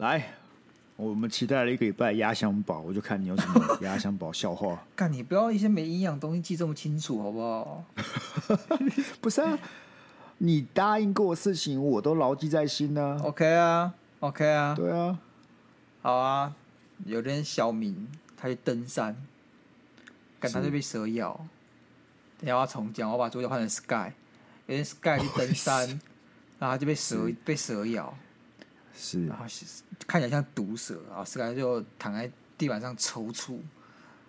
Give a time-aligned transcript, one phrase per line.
[0.00, 0.32] 来，
[0.96, 4.82] 我们期待了一个礼拜压箱宝，我就看你有什么压箱宝笑话。
[4.96, 7.84] 干，你不要一些没营养东西记这么清楚，好不好？
[9.20, 9.58] 不是啊，
[10.38, 13.24] 你答应过的事情，我都牢记在心呢、啊。
[13.24, 15.18] OK 啊，OK 啊，对啊，
[16.00, 16.56] 好啊。
[17.04, 18.08] 有人小明，
[18.38, 19.14] 他去登山，
[20.40, 21.38] 干他就被蛇咬。
[22.38, 24.12] 等下我要重讲，我把主角换成 Sky。
[24.66, 25.86] 有人 Sky 去登山，
[26.58, 28.14] 然后他就被蛇被蛇咬。
[28.94, 29.44] 是，然后
[30.06, 33.58] 看起来像毒蛇，然后 Sky 就躺在地板上抽搐，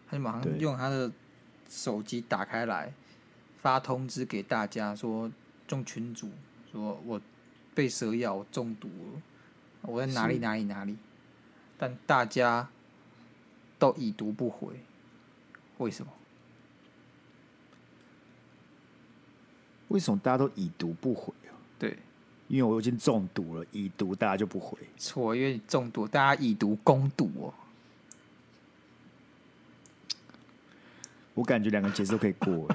[0.09, 1.11] 他就马上用他的
[1.69, 2.93] 手机打开来
[3.61, 5.31] 发通知给大家说，
[5.67, 6.29] 众群主
[6.71, 7.19] 说我
[7.73, 9.21] 被蛇咬，我中毒了，
[9.81, 10.97] 我在哪里哪里哪里，
[11.77, 12.69] 但大家
[13.77, 14.79] 都已读不回，
[15.77, 16.11] 为什么？
[19.89, 21.51] 为什么大家都已读不回啊？
[21.77, 21.97] 对。
[22.51, 24.77] 因为我已经中毒了，已读大家就不回。
[24.97, 27.53] 错，因为你中毒，大家已毒攻毒哦。
[31.33, 32.67] 我感觉两个节奏可以过。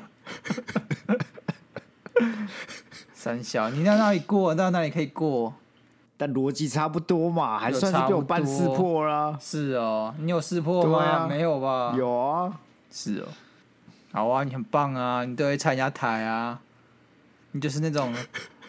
[3.13, 4.55] 三小，你那哪里过？
[4.55, 5.53] 那哪里可以过？
[6.17, 9.37] 但逻辑差不多嘛，还算是被我半识破啦。
[9.39, 11.05] 是哦，你有识破吗？
[11.05, 11.93] 啊、没有吧？
[11.95, 12.59] 有啊。
[12.91, 13.29] 是哦。
[14.13, 16.63] 好啊，你很棒啊，你都会拆人家台啊。
[17.51, 18.15] 你就是那种。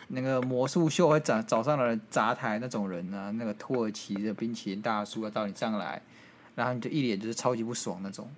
[0.10, 6.02] 那个魔术秀会早早上来砸台那种人呢、那个土耳其的冰淇淋大叔要到你上来，
[6.56, 8.30] 然后你就一脸就是超级不爽那种，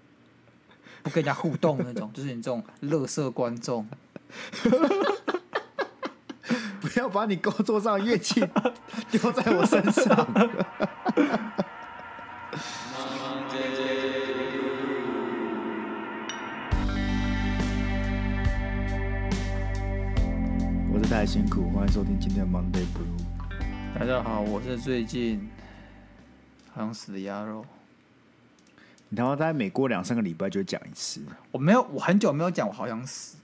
[1.03, 3.87] 不跟人家互动那种， 就是你这种乐色观众。
[6.81, 8.47] 不要把你工作上乐器
[9.11, 10.27] 丢在我身上。
[21.09, 23.97] 太辛苦，欢迎收听今天的 Monday Blue。
[23.97, 25.49] 大家好，我是最近
[26.71, 27.65] 好像死的鸭肉。
[29.09, 31.19] 你他妈大概每过两三个礼拜就会讲一次。
[31.51, 33.37] 我没有，我很久没有讲，我好想死。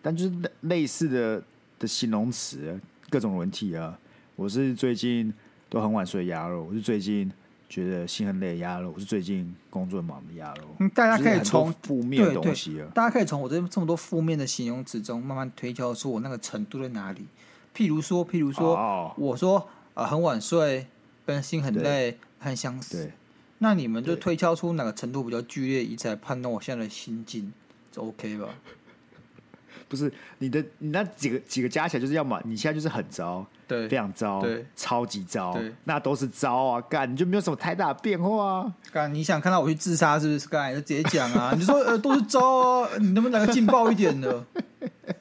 [0.00, 1.42] 但就是类类似的
[1.78, 2.80] 的形容词，
[3.10, 3.98] 各种文体啊。
[4.34, 5.30] 我是最近
[5.68, 7.30] 都很晚睡的鸭肉，我是最近。
[7.70, 10.60] 觉得心很累的鸭肉，我是最近工作忙的压力。
[10.80, 17.24] 嗯，大家可以从负面的东西，大家可以从我这这么多负面的形容词中慢慢推敲出我那个程度在哪里。
[17.72, 19.58] 譬如说，譬如说，哦、我说
[19.94, 20.88] 啊、呃，很晚睡，
[21.24, 23.08] 跟心很累，很想死。
[23.58, 27.52] 那你们就推敲出哪个程度比较剧烈，以此来判断我现在的心境，
[27.92, 28.48] 就 OK 吧？
[29.88, 33.44] 不是你的，你那几个几个加起来，就是要么你现在就是很糟。
[33.66, 36.80] 对，非常糟，对，超级糟，对，那都是糟啊！
[36.88, 38.72] 干，你就没有什么太大的变化啊！
[38.90, 40.48] 干，你想看到我去自杀是不是？
[40.48, 41.54] 干，就直接讲啊！
[41.56, 44.44] 你说呃，都是糟啊，你能不能来个劲爆一点的？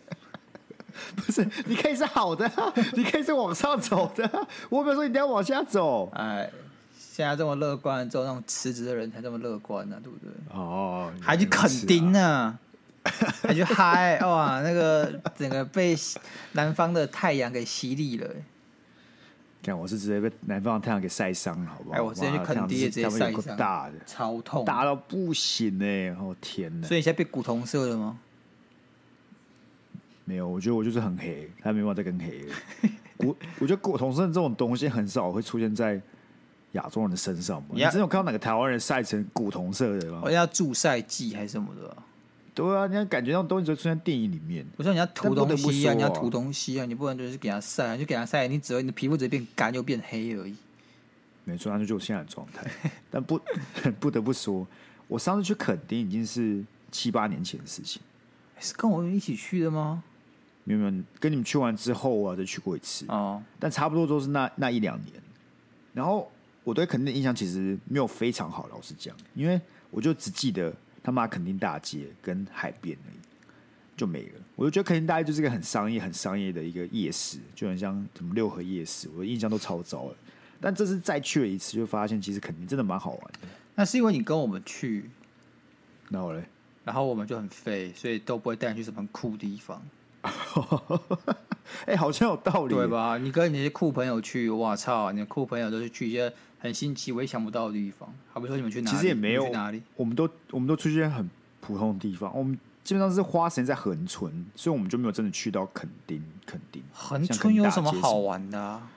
[1.16, 2.52] 不是，你可以是好的，
[2.94, 4.48] 你可以是往上走的。
[4.70, 6.10] 我没有说你一定要往下走。
[6.16, 6.50] 哎，
[6.98, 10.32] 现在这么乐观，只有那种辞职的人才这么乐观呢、啊，对不对？
[10.52, 12.58] 哦，还去垦丁呢？
[13.42, 14.62] 还去嗨哇！
[14.62, 15.96] 那个整个被
[16.54, 18.30] 南方的太阳给洗礼了。
[19.62, 21.98] 看，我是直接被南方的太阳给晒伤了，好不好？
[21.98, 26.10] 哎，我直接去垦丁，直接晒伤，大的，超痛，大到不行哎！
[26.20, 26.88] 哦天哪！
[26.88, 28.18] 所以你现在被古铜色了吗？
[30.26, 32.56] 没有，我觉得我就是很黑，他没办法再更黑了。
[33.18, 36.00] 古，我觉得古铜色这种东西很少会出现在
[36.74, 37.62] 亚洲人的身上。
[37.70, 40.22] 你真的有看到哪个台湾人晒成古铜色的吗？
[40.24, 41.98] 我要助晒剂还是什么的？
[42.54, 44.66] 对啊，你要感觉那种东西就出现在电影里面。
[44.76, 50.56] 我说你要涂东西啊，你要涂东西啊，你不能就是给它晒，就给它晒，你只会你的皮肤只会变干又变黑而已。
[51.46, 52.70] 没错，那就是我现在的状态。
[53.10, 53.40] 但不
[54.00, 54.68] 不得不说，
[55.08, 58.02] 我上次去垦丁已经是七八年前的事情。
[58.60, 60.04] 是跟我们一起去的吗？
[60.66, 63.06] 没有没有，跟你们去完之后啊，再去过一次。
[63.08, 65.14] 哦，但差不多都是那那一两年。
[65.94, 66.30] 然后
[66.64, 69.60] 我对垦丁的印象其实没有非常好，老实讲，因为
[69.92, 70.74] 我就只记得。
[71.10, 73.18] 他妈垦丁大街跟海边而已，
[73.98, 74.34] 就没了。
[74.56, 80.16] 我就觉得肯定大街就是一个很商业、很商业的一个夜市，就很像什么六合夜市，我的印象都超糟了。
[80.62, 83.48] 但这次再去了一次，就发现其实肯定真的蛮好玩的。
[83.74, 85.10] 那是因为你跟我们去，
[86.10, 86.44] 然后嘞，
[86.84, 89.82] 然后我们就很废，所以都不会带你去什么酷地方。
[91.86, 93.18] 哎、欸，好像有道理，对吧？
[93.18, 96.32] 你跟你那些酷朋友去，我操，你的酷朋友都是去一些。
[96.60, 98.14] 很新奇，我也想不到的地方。
[98.32, 98.96] 好比说，你们去哪里？
[98.96, 99.82] 其实也没有去哪里。
[99.96, 101.30] 我们都我们都去一些很
[101.62, 102.32] 普通的地方。
[102.38, 106.22] 我们基本上是花时间在横村，所以我们就没有真的去到垦丁。
[106.46, 108.90] 垦丁横村有什么好玩的、啊？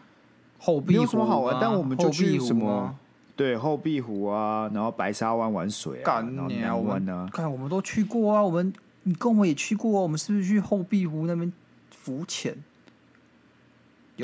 [0.59, 1.59] 后壁湖有什么好玩？
[1.61, 2.97] 但我们就去什么？
[3.35, 7.29] 对，后壁湖啊，然后白沙湾玩水啊，然后南湾啊。
[7.33, 8.43] 看，我们都去过啊。
[8.43, 8.73] 我们
[9.05, 11.53] 你跟我们也去过、啊，我们是不是去后壁湖那边
[11.91, 12.57] 浮潜？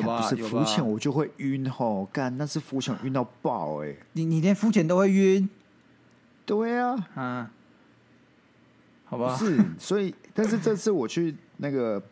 [0.00, 0.20] 有吧？
[0.22, 5.48] 不是浮潜我就会晕吼，干那是浮潜晕到爆哎、你你连浮潜都会晕
[6.46, 7.50] 对啊，啊？
[9.04, 12.02] 好吧，不是， 所以但是这次我去那个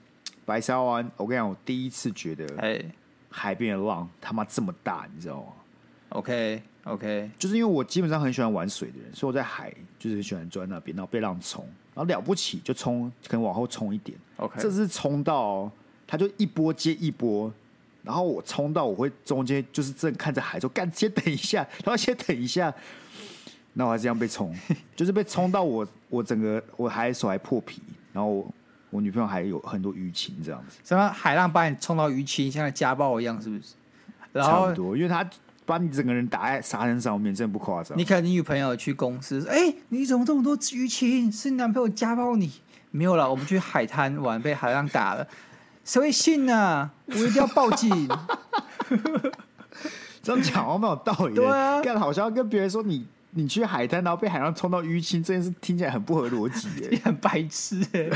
[0.44, 2.82] 白沙湾，我跟你讲，我第一次觉得哎
[3.30, 5.52] 海边的浪他妈这么大，你知道吗
[6.10, 14.16] ？，OK OK，就是因为我基本上很喜欢玩水的人，所以我在海就是很喜欢钻那边，然后被浪冲，然后了不起就冲，可能往后冲一点。
[14.36, 15.70] OK 这次冲到
[16.06, 17.52] 他就一波接一波，
[18.06, 22.72] 然后我冲到我会中间就是正看着海说干，先等一下， 然后先等一下，
[23.72, 24.54] 那我还是这样被冲，
[24.94, 27.82] 就是被冲到我我整个我还手还破皮，
[28.12, 28.54] 然后我，
[28.90, 33.74] 我女朋友还有很多淤青这样子，什么海浪把你冲到淤青，像家暴一样，是不是？
[34.32, 35.28] 然后差不多，因为他
[35.64, 37.98] 把你整个人打在沙滩上面，真的不夸张。
[37.98, 41.32] 你可能你女朋友去公司说：“哎、你怎么这么多淤青？
[41.32, 42.52] 是你男朋友家暴你？”
[42.92, 45.26] 没有了，我们去海滩玩，被海浪打了，
[45.86, 46.90] 谁会信呢、啊？
[47.06, 47.88] 我一定要报警。
[50.20, 56.88] 这样讲好没有道理的，对啊干好像跟别人说你你去海滩，然后被海浪冲到淤青，这件事听起来很不合逻辑耶。
[56.90, 58.12] 你很白痴耶、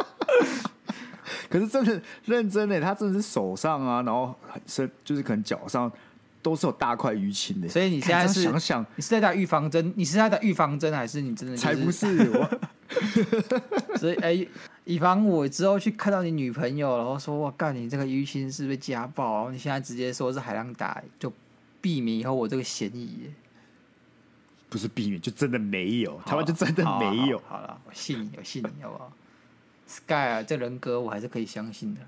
[1.48, 5.90] 可是真的认真的，他真的是手上啊，然后很深，就是可能脚上
[6.42, 7.68] 都是有大块淤青的。
[7.68, 9.94] 所以你现在是想想，你是在打预防针？
[9.96, 12.60] 你是在打预防针，还是你真的、就是、才不是我。
[13.96, 14.46] 所以哎，
[14.86, 19.34] 以防我之后去看到你女朋友，然后说我干你这个淤青是不是家暴？
[19.34, 21.30] 然后你现在直接说是海浪打，就
[21.80, 23.28] 避免以后我这个嫌疑。
[24.70, 27.42] 不是避免，就真的没有，他们就真的没有。
[27.48, 29.12] 好了，我信你，我信你，好不好
[29.88, 32.00] ？Sky 啊，这人格我还是可以相信的。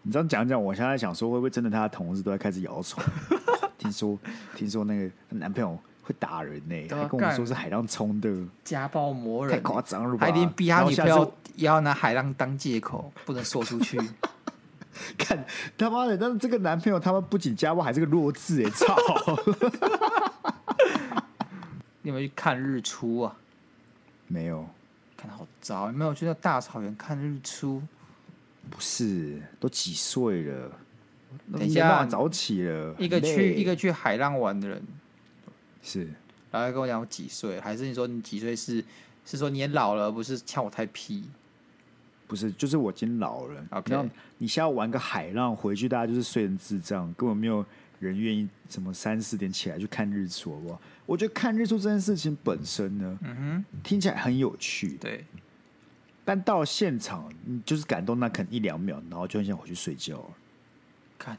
[0.00, 3.06] 你这样讲讲，我现在想说，会不会真的他的同事都在开始谣传？
[3.76, 4.18] 听说，
[4.56, 8.28] 听说那个男朋友会打人呢、欸，啊还跟我们说是海浪冲的，
[8.64, 10.26] 家暴魔人，太夸张了吧？
[10.26, 14.00] 还连逼他女朋友也要拿海浪当借口，不能说出去。
[15.16, 15.42] 看
[15.78, 18.70] 他妈的，但是这个男朋友他们不仅家暴，还是个弱智哎、欸！
[18.70, 18.94] 操！
[22.02, 23.34] 你有没有去看日出啊？
[24.26, 24.66] 没有，
[25.16, 27.82] 看好早，有没有去那大草原看日出？
[28.70, 30.70] 不是，都几岁了？
[31.52, 32.94] 等一下早起了。
[32.98, 34.82] 一个去一个去海浪玩的人，
[35.82, 36.08] 是
[36.50, 38.84] 然后跟我讲我几岁，还是你说你几岁是
[39.24, 41.24] 是说你也老了，不是呛我太屁？
[42.26, 42.50] 不是？
[42.52, 43.62] 就是我已经老了。
[43.70, 44.08] OK 然后
[44.38, 47.64] 你现在玩个海浪回去，大家就是睡成智障，根本没有
[47.98, 50.80] 人愿意怎么三四点起来去看日出，好不好？
[51.04, 55.24] 我觉得看日出这件事情本身呢，嗯哼，听起来很有趣，对，
[56.24, 60.30] 但到了现场，你就是感动那可能一两秒，然后就很想回去睡觉了。
[61.18, 61.36] 看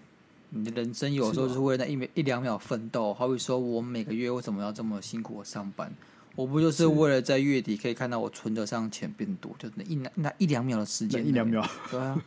[0.55, 5.91] 你的人生有时候就是为了那一秒一两秒奋斗，好比说我每个月为什么要这么辛苦的上班？
[6.35, 12.23] 我不就是为了在月底可以看到我存得上钱变多，就那一那那一两秒的时间，一两秒，对啊，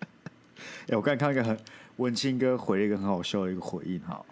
[0.88, 1.58] 哎、我刚才看到一个很
[1.96, 4.24] 文青哥回了一个很好笑的一个回应，哈，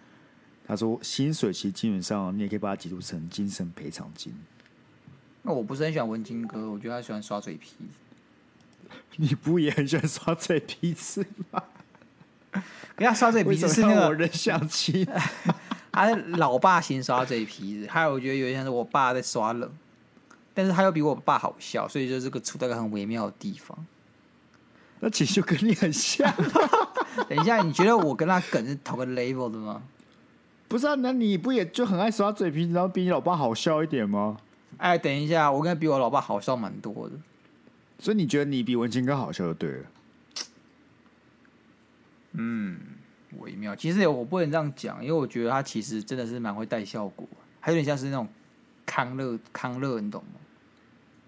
[0.65, 4.33] 他说薪水其实基本上你也可以把它解读成精神赔偿金。
[5.43, 7.75] 那我不是很喜欢文青哥，我觉得他喜欢耍嘴皮。
[9.17, 11.63] 你不也很喜欢耍嘴皮子吗？
[12.97, 15.07] 人家刷嘴皮子是那个我人相亲，
[15.91, 19.69] 他是老爸先刷嘴皮子，还有我觉得有点像是我爸在刷冷，
[20.53, 23.77] 但是他又比我爸好笑，所以就这个处在一个很微妙的地方。
[24.99, 26.31] 那其实就跟你很像。
[27.29, 29.81] 等一下，你觉得我跟他梗是同个 level 的吗？
[30.67, 34.37] 不是啊，那你不也就很爱耍嘴皮子，然后比你老爸好笑一点吗？
[34.77, 37.15] 哎，等一下，我跟他比我老爸好笑蛮多的。
[37.99, 39.85] 所以你觉得你比文清哥好笑就对了。
[42.37, 42.79] 嗯，
[43.39, 43.75] 微妙。
[43.75, 47.27] 其实我不能这样讲，因为我觉得他其实真的是蛮会带效果，
[47.59, 48.27] 还有点像是那种
[48.85, 50.39] 康乐康乐，你懂吗？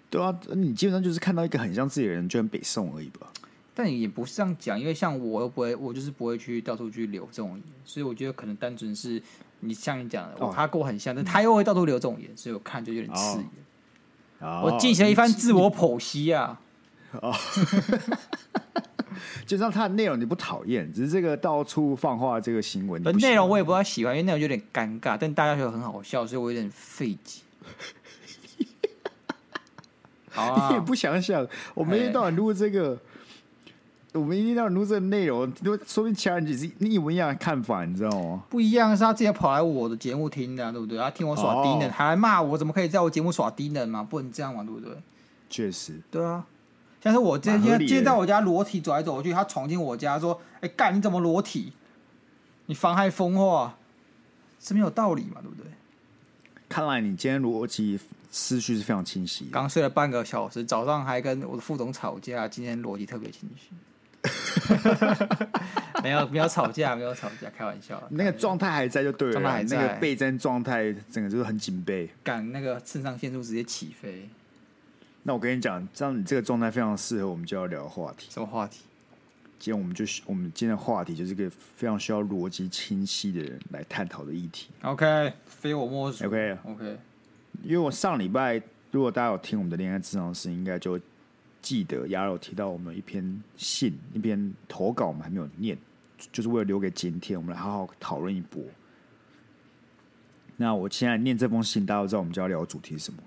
[0.09, 3.27] 对啊，你基本上就是看到一个很像自己的人，就很北宋而已吧。
[3.75, 9.21] 但也不是这样讲，因为像我又不会，我就是不会去到处去留这种言，所以我觉得可能单纯是
[9.61, 13.49] 你像你讲的，我他跟我很像，但他又会到处留这种言，所以我看就有点刺眼。
[14.39, 16.59] 哦、我进行了一番自我剖析啊。
[17.21, 17.33] 哦，
[19.45, 27.41] 就让他的内容你不讨厌，只是这个到处放话这个行为，内容我也不太喜欢，因为内容有点尴尬，但大家觉得很好笑，所以我有点费解。
[30.31, 32.97] 好啊，你也不想想，我们一天到晚录这个，
[34.13, 35.51] 我们一天到晚录这个内容，
[35.85, 38.43] 说不定其他人只是你有不一样的看法，你知道吗？
[38.49, 40.97] 不一样是他之前跑来我的节目听的、啊，对不对？
[40.97, 44.03] 他听我耍低能，哦、还来骂我，怎么可以在我节目耍低能嘛？
[44.03, 44.95] 不能这样嘛，对不对？
[45.49, 46.45] 确实，对啊。
[47.01, 51.73] 像是我今天今天在我家裸体走来走去，他闯进我家说：“哎、欸，干你怎么裸体？
[52.65, 53.77] 你妨害风化，
[54.59, 55.41] 是没有道理嘛？
[55.41, 55.65] 对不对？”
[56.67, 59.49] 看来你今天逻辑思绪是非常清晰。
[59.51, 63.69] 刚睡了半个小时，早上还跟我的副总吵架，今天逻辑特别清晰。
[66.03, 68.01] 没有没有吵架，没有吵架，开玩笑。
[68.09, 74.29] 那个状态还在就对了，状态还在那个备战状态整个就是很紧绷，赶那个肾上腺素直接起飞。
[75.29, 78.31] 那我跟你讲，这样你这个状态非常适合我们就要聊的话题。
[78.31, 78.79] 什么话题？
[79.59, 84.69] 今天我们就我们今天的话题就是一个非常需要逻辑清晰的人来探讨的议题。
[84.81, 86.25] OK，非我莫属。
[86.25, 86.97] OK OK，
[87.61, 88.59] 因为我上礼拜
[88.89, 90.99] 如果大家有听我们的恋爱智商师，应该就
[91.61, 95.77] 记得亚柔提到我们一篇信，一篇投稿，我们还没有念，
[96.31, 98.63] 就是为了留给今天，我们来好好讨论一波。
[100.57, 103.21] 那我现在念这封信，大家都知道我们就要聊的主题是什么？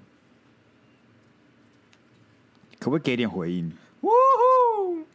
[2.82, 3.72] 可不可以给点回应？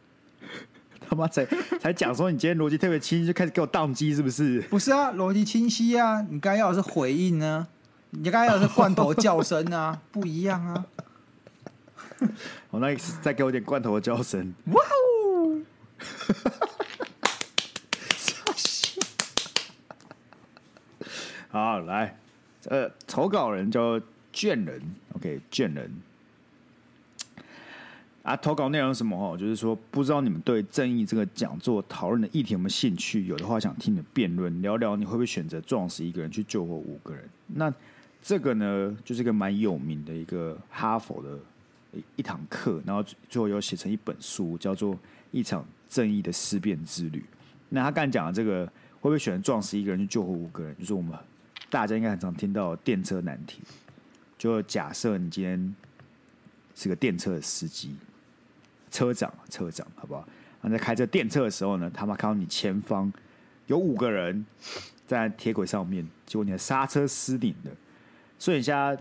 [1.06, 1.44] 他妈才
[1.78, 4.62] 才讲说你今天逻辑特别清晰，就开始给我宕机是不是？
[4.62, 7.68] 不是啊，逻辑清晰啊，你该要的是回应呢、啊，
[8.10, 10.86] 你该要的是罐头叫声啊， 不一样啊。
[12.70, 14.54] 我，那再给我点罐头的叫声。
[14.72, 15.60] 哇哦！
[21.50, 22.18] 好，来，
[22.66, 24.00] 呃，投稿人叫
[24.32, 24.80] 卷人
[25.14, 25.90] ，OK，卷人。
[28.28, 29.16] 啊，投稿内容是什么？
[29.16, 33.24] 哦，就是说，不知道你们对正义这个讲座讨论的议题有没有兴趣？
[33.24, 37.26] 有的话，想听你辩论，聊聊你会不会选择撞死一个人去救活五个人？
[37.46, 37.72] 那
[38.20, 41.38] 这个呢，就是一个蛮有名的一个哈佛的
[41.94, 44.94] 一一堂课，然后最后有写成一本书，叫做
[45.30, 47.20] 《一场正义的思辨之旅》。
[47.70, 50.76] 那他刚讲的这个，会不会选择撞死一个人去救活五个人？
[50.78, 51.16] 就是我们
[51.70, 53.62] 大家应该很常听到电车难题。
[54.36, 55.74] 就假设你今天
[56.74, 57.96] 是个电车的司机。
[58.90, 60.26] 车长，车长，好不好？
[60.60, 63.12] 然后在开这电车的时候呢，他妈看到你前方
[63.68, 64.44] 有五个人
[65.06, 67.70] 在铁轨上面，结果你的刹车失灵了，
[68.40, 69.00] 所以你现在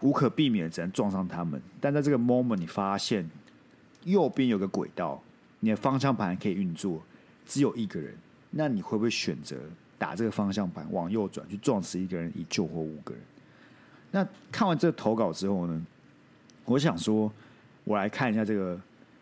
[0.00, 1.58] 无可避免只能撞上他们。
[1.80, 3.26] 但在这个 moment，你发现
[4.04, 5.22] 右边有个轨道，
[5.60, 7.02] 你的方向盘可以运作，
[7.46, 8.14] 只有一个人，
[8.50, 9.56] 那你会不会选择
[9.96, 13.22] 打这个方向盘往右转，去撞死一个人，以救活五个人？
[14.10, 15.86] 那看完这个投稿之后呢，
[16.66, 17.32] 我想说，
[17.84, 18.78] 我来看一下这个。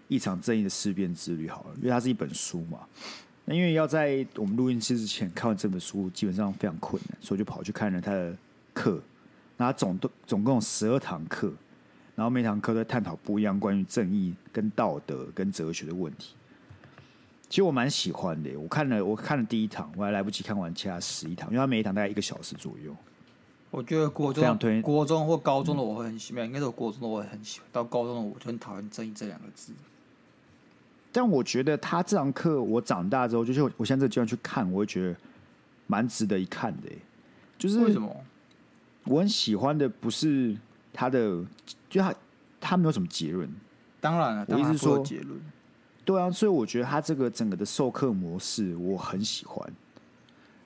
[0.08, 2.80] 一场正义的思辨之旅，好了，因为它是一本书嘛。
[3.44, 8.36] 那因为要在我们录音室之前看完这本书，基本上非常困难，所以就跑去看了他的
[8.74, 9.00] 课。
[9.56, 11.52] 那他总都总共有十二堂课，
[12.14, 16.34] 然后每堂课都探讨不一样关于正义、跟道德、跟哲学的问题。
[17.48, 22.94] 其实我蛮喜欢的，我看了我看了第一堂，我还来不及看完其他十一堂，因为他每一堂大概一个小时左右。
[23.70, 29.72] 我觉得国中、国中或高中的我会很喜欢，应该是我国中的我也很喜欢，到高中的我就很讨厌“正义”这两个字。
[31.16, 35.16] 但我觉得他这堂课，我长大之后，就是我现在这个阶段去看，我会觉得
[35.86, 36.88] 蛮值得一看的。
[37.56, 38.14] 就是为什么？
[39.04, 40.54] 我很喜欢的不是
[40.92, 41.42] 他的，
[41.88, 42.14] 就他
[42.60, 43.48] 他没有什么结论。
[43.98, 45.40] 当然了，我意思是说结论。
[46.04, 49.66] 对啊，所以我觉得他这个整个的授课模式我很喜欢。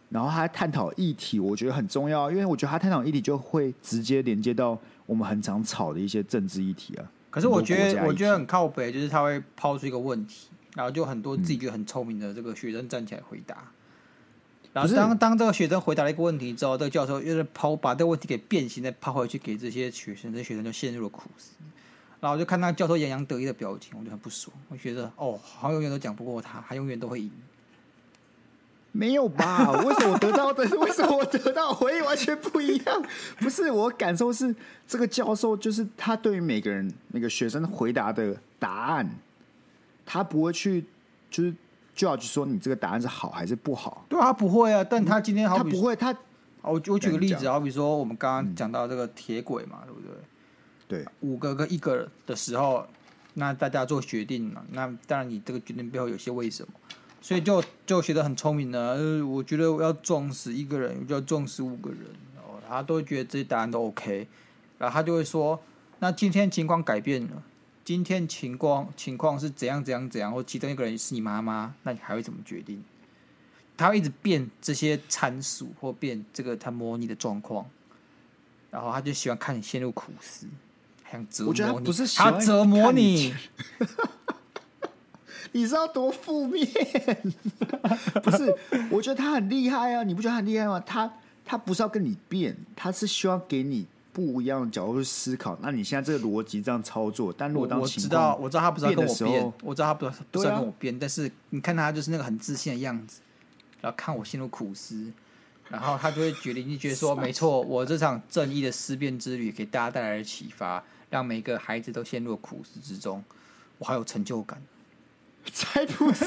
[0.08, 4.76] 然后他探讨议题，我觉得很重要，因为我觉得他探讨议题就会直接连接到
[5.06, 7.06] 我们很常吵的一些政治议题啊。
[7.30, 13.56] 可是我觉得，我觉得很靠北，就是他会抛出一个问题，然后就很多自己觉得很聪明的这个学生站起来回答。
[14.72, 21.52] 嗯、然后当当这个学生回答了一个问题之后，这个教授又是抛把这个问题给变形，再抛回去给这些学生，这些学生就陷入了苦思。
[22.20, 24.54] 然后我就看那教授洋洋得意的表情，我就很不爽。
[24.68, 27.30] 我觉得哦，好像永远都讲不过他，他永远都会赢。
[28.92, 29.70] 没有吧？
[29.82, 30.64] 为什么我得到的？
[30.78, 33.02] 为什么我得到回应完全不一样？
[33.38, 34.54] 不是我感受是
[34.86, 39.08] 这个教授，就是他对于每个人每个学生回答的答案，
[40.04, 40.84] 他不会去
[41.30, 41.54] 就是
[41.94, 44.04] 就要去说你这个答案是好还是不好。
[44.08, 44.82] 对啊，他不会啊。
[44.82, 46.12] 但他今天好他不会，他
[46.62, 51.04] 我我举个例子，好比说我们刚刚讲到这个铁轨嘛，对不对？
[51.04, 52.84] 对，五个跟一个的时候，
[53.34, 56.72] 那大家做决定嘛，那当然你这个决定背后有些为什么。
[57.22, 62.00] 所以就就学得很聪明的，呃，我觉得我要撞死一个人，我就要撞死五个人，
[62.38, 64.26] 哦，他都会觉得这些答案都 OK，
[64.78, 65.62] 然后他就会说，
[65.98, 67.42] 那今天情况改变了，
[67.84, 72.82] 今天情况情况是怎样怎样怎样，或其中一个人是你妈妈，那你还会怎么决定？
[73.76, 77.66] 他会一直变这些参数，或变这个他模拟的状况，
[78.70, 80.46] 然后他就喜欢看你陷入苦思，
[81.10, 83.34] 想折磨你，他不是他折磨你。
[85.52, 86.66] 你知道多负面？
[88.22, 88.54] 不是，
[88.90, 90.02] 我觉得他很厉害啊！
[90.02, 90.78] 你不觉得他很厉害吗？
[90.80, 91.12] 他
[91.44, 95.58] 他不是要跟你辩，他是希望给你不一样的角度去思考。
[95.60, 103.20] 那你现在这个逻辑这样操作，但如果当我知道，我知道他不是要跟我辩，我知道他不是不是要跟我辩，啊，但是你看他就是那个很自信的样子，
[103.80, 105.12] 然后看我陷入苦思，
[105.68, 113.24] 然后他就会决定，就觉得说，没错，我这场正义的思辨之旅给大家带来的启发，让每个孩子都陷入了苦思之中，
[113.78, 114.62] 我好有成就感。
[115.52, 116.24] 才不是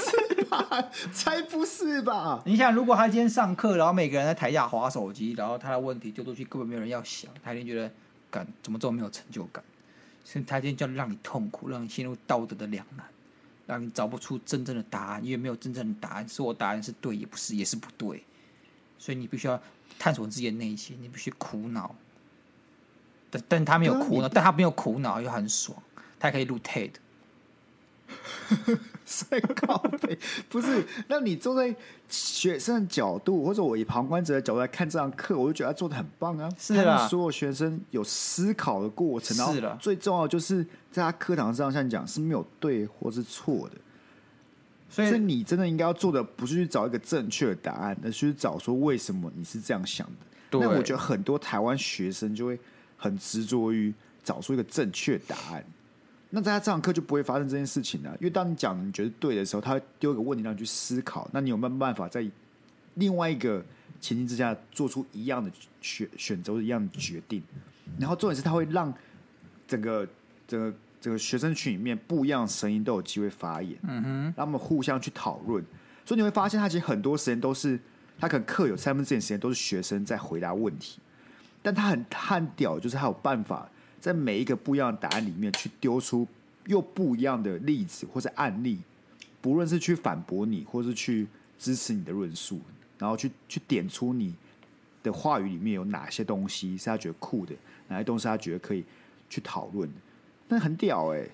[0.50, 0.89] 吧？
[1.13, 2.42] 才不是吧？
[2.46, 7.92] 你想，如果他今天上课，然后每个人在台下划手机，然后他的问题丢出去，根本没有人要想，他一定觉得，
[8.30, 9.63] 感怎么这么没有成就感？
[10.24, 13.06] 所以他今天就让你痛苦，让你陷入道德的两难，
[13.65, 18.24] 让你找不出真正的答案，因为没有真正的答案，是我答案是对也不是，也是不对，
[18.98, 19.62] 所以你必须要
[20.00, 21.94] 探索自己的内心，你必须苦恼。
[23.30, 25.77] 但但他没有苦恼，但他没有苦恼又很爽，
[26.20, 26.92] 他可以录 TED。
[29.06, 30.18] 在靠背
[30.50, 30.86] 不是？
[31.08, 31.76] 那你坐在
[32.10, 36.50] 学生的角度，或者我以旁观者的角度来看这堂课，我就觉得他做的很棒啊！
[36.58, 43.76] 是啊，所有学生有思考的过程，然后最重要就是在他课堂上，像你讲是没有对或是错的。
[44.90, 50.60] 所以，所以你真的应该要做的，不是去找一个正确的答案，而是去找说为什么你是这样想的。
[50.60, 52.60] 那我觉得很多台湾学生就会
[52.96, 53.94] 很执着于
[54.24, 55.66] 找出一个正确答案。
[56.36, 61.30] 那在他这堂课就不会发生这件事情了，因为当你讲你觉得对的时候，他会丢一个问题让你去思考。
[61.32, 62.28] 那你有没有办法在
[62.96, 63.63] 另外一个
[64.02, 67.44] 情境之下做出一样的选选择、一样的决定？
[68.00, 68.92] 然后重点是他会让
[69.68, 70.08] 整个
[70.48, 75.63] 整个整个学生群里面不一样的声音都有机会发言，嗯哼，让他们互相去讨论。
[76.04, 77.80] 所以你会发现，他其实很多时间都是
[78.18, 81.00] 他可能课有三分之一时间都是学生在回答问题，
[81.62, 83.70] 但他很他很屌，就是他有办法。
[84.04, 86.28] 在每一个不一样的答案里面，去丢出
[86.66, 88.78] 又不一样的例子或者案例，
[89.40, 91.26] 不论是去反驳你，或是去
[91.58, 92.60] 支持你的论述，
[92.98, 94.36] 然后去去点出你
[95.02, 97.56] 的话语里面有哪些东西是他觉得酷的，
[97.88, 98.84] 哪些东西他觉得可以
[99.30, 99.96] 去讨论的，
[100.50, 101.32] 那很屌哎、欸！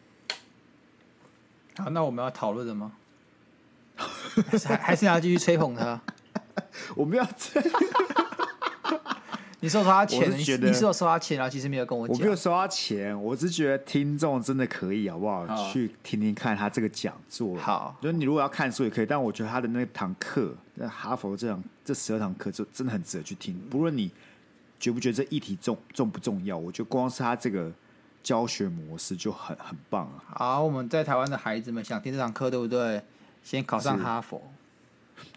[1.77, 2.93] 好，那我们要讨论的吗？
[3.95, 5.99] 还是还是要继续吹捧他？
[6.95, 7.59] 我们要这
[9.59, 9.69] 样。
[9.69, 11.49] 你收他钱，你是有收他钱啊？
[11.49, 15.45] 其实没有跟我讲，我没有收他钱，我只是觉得听众真的可以，好不好？
[15.45, 17.55] 好去听听看他这个讲座。
[17.57, 23.59] 好，就是你如果要看书也可以，但我觉得他的那堂课，那哈佛这堂这十二堂课就真的很值得去听。
[23.69, 24.11] 不论你
[24.79, 27.71] 觉不觉得这议题重重不重要，我觉得光是他这个
[28.23, 30.23] 教学模式就很很棒啊。
[30.35, 33.01] 好，我们在台湾的孩子们想听这堂课，对不对？
[33.41, 34.41] 先考上哈佛。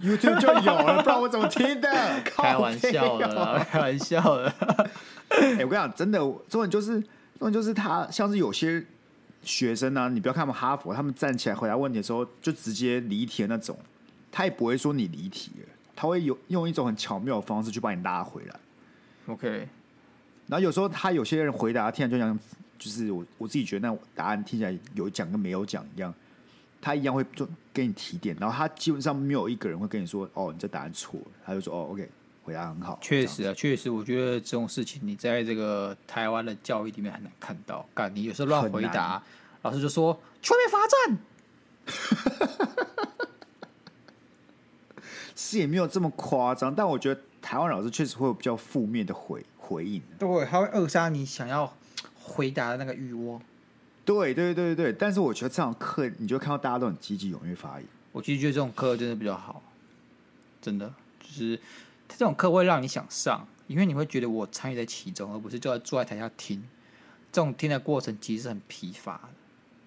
[0.00, 1.88] YouTube 就有了，不然我怎么听的？
[2.24, 4.52] 开玩笑的，开玩笑的。
[5.30, 6.18] 哎、欸，我跟你讲，真的，
[6.48, 7.00] 重点就是，
[7.38, 8.84] 重点就是他，像是有些
[9.42, 13.78] 学生呢、啊，你不要看他们哈佛，他们站起来回答问题的时候，就直接离题的那种，
[14.30, 18.56] 他也不会说你离题了，他会有用一种很巧妙的方式去把你拉回来。
[19.26, 19.68] OK，
[20.48, 22.38] 然后有时候他有些人回答，听起来就像，
[22.78, 26.12] 就是我我自己觉得那答案听起来有讲跟没有讲一样。
[26.84, 32.08] 他一样会做给你提点，然后他基本上没有一个人会跟你说：“哦，你这答案错了。”他就说：“哦，OK，
[32.44, 37.86] 回答很好。”确实啊，确实，我觉得这种事情你在这个台湾的教育里面很难看到。
[37.94, 39.22] 干，你有时候乱回答，
[39.62, 41.18] 老师就说：“全面罚站。
[45.34, 50.00] ”是也没有这么夸张，但我觉得台湾老师确实会有比较负面的回回应。
[50.18, 51.74] 对，他会扼杀你想要
[52.20, 53.42] 回答的那个欲望。
[54.04, 57.86] 对对对对对，但是我觉得这堂课，你就看到大家都很积极踊跃发言。
[58.10, 59.62] 我其实觉得这种课真的比较好，
[60.60, 61.58] 真的就是
[62.08, 66.62] 这种课会让你想上，因为你会觉得我参与在其中，而不是就在坐在台下听。
[67.30, 69.28] 这种听的过程其实是很疲乏的。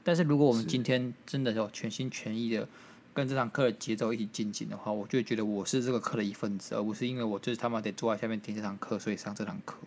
[0.04, 2.68] 但是如果我们今天真的有全心全意的
[3.14, 9.78] 跟这堂课的节奏一起进行的话，我就会觉得我是这个课的一份子，而不是因为我就是他妈得坐在下面听这堂课，所以上这堂课。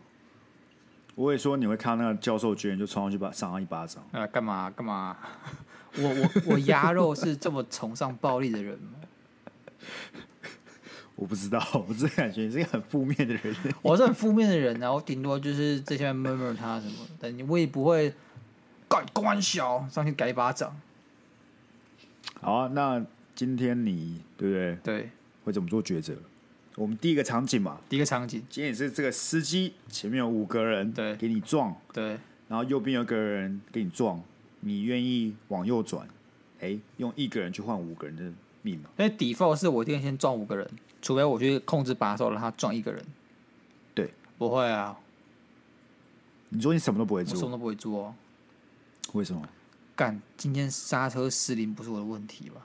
[1.19, 4.01] 我也说你会看到那个教授居然就冲上去把上他一巴掌。
[4.13, 5.17] 啊，干嘛干嘛？
[5.99, 9.01] 我我我鸭肉是这么崇尚暴力的人吗？
[11.17, 13.57] 我不知道，我只感觉你是一个很负面的人。
[13.83, 18.15] 我是很负面的人，然后顶多就是这些 murmur 他什么，但你我也不会
[18.89, 20.73] 干开玩笑上去给一巴掌。
[22.41, 23.05] 好啊，那
[23.35, 24.77] 今天你对不对？
[24.85, 25.11] 对，
[25.45, 26.15] 会怎么做抉择？
[26.79, 34.23] 我们第一个场景嘛，第一个场景，今天也是这个司机前面有五个人，对，给你撞，对，然后右边有个人给你撞，
[34.61, 36.07] 你愿意往右转，
[36.61, 38.91] 哎，用一个人去换五个人的命吗？
[38.97, 40.71] 因为 default 是我一定先撞五个人，
[41.03, 43.05] 除非我去控制把手让他撞一个人。
[43.93, 44.97] 对，不会啊。
[46.51, 48.15] 你说你什么都不会做，我什么都不会做哦。
[49.15, 49.43] 为什么？
[49.97, 52.65] 干，今天刹车失灵不是我的问题吧？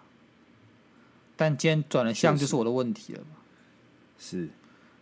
[1.36, 3.40] 但今天转了向就是我的问题了吧？
[4.24, 4.48] 是，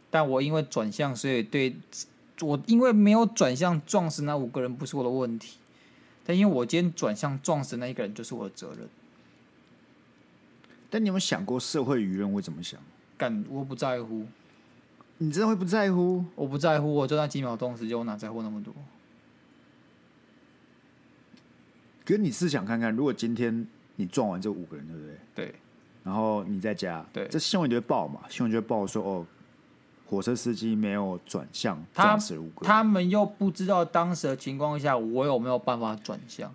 [0.10, 1.76] 但我因为转向，所以对
[2.42, 5.58] 我因为没有转向撞死那五个人不是我的问题，
[6.26, 8.90] 但因为我今天转向撞死那一个人就是我的责任。
[10.90, 12.80] 但你有没有想过社会舆论会怎么想？
[13.16, 14.26] 敢，我不在乎。
[15.20, 16.26] 你真的会不在乎？
[16.36, 18.74] 我不在乎，我就那几秒钟时间，我哪在乎那么多？
[22.04, 25.18] 可是你试想看看，如果今天你撞完这五个人，对不对？
[25.36, 25.56] 对。
[26.04, 29.26] 然后你在家，对，这新闻就会报嘛，新闻就会报说哦，
[30.08, 32.66] 火车司机没有转向，他撞死五个。
[32.66, 36.52] 他们又不知道当时的情况下，我有没有办法转向？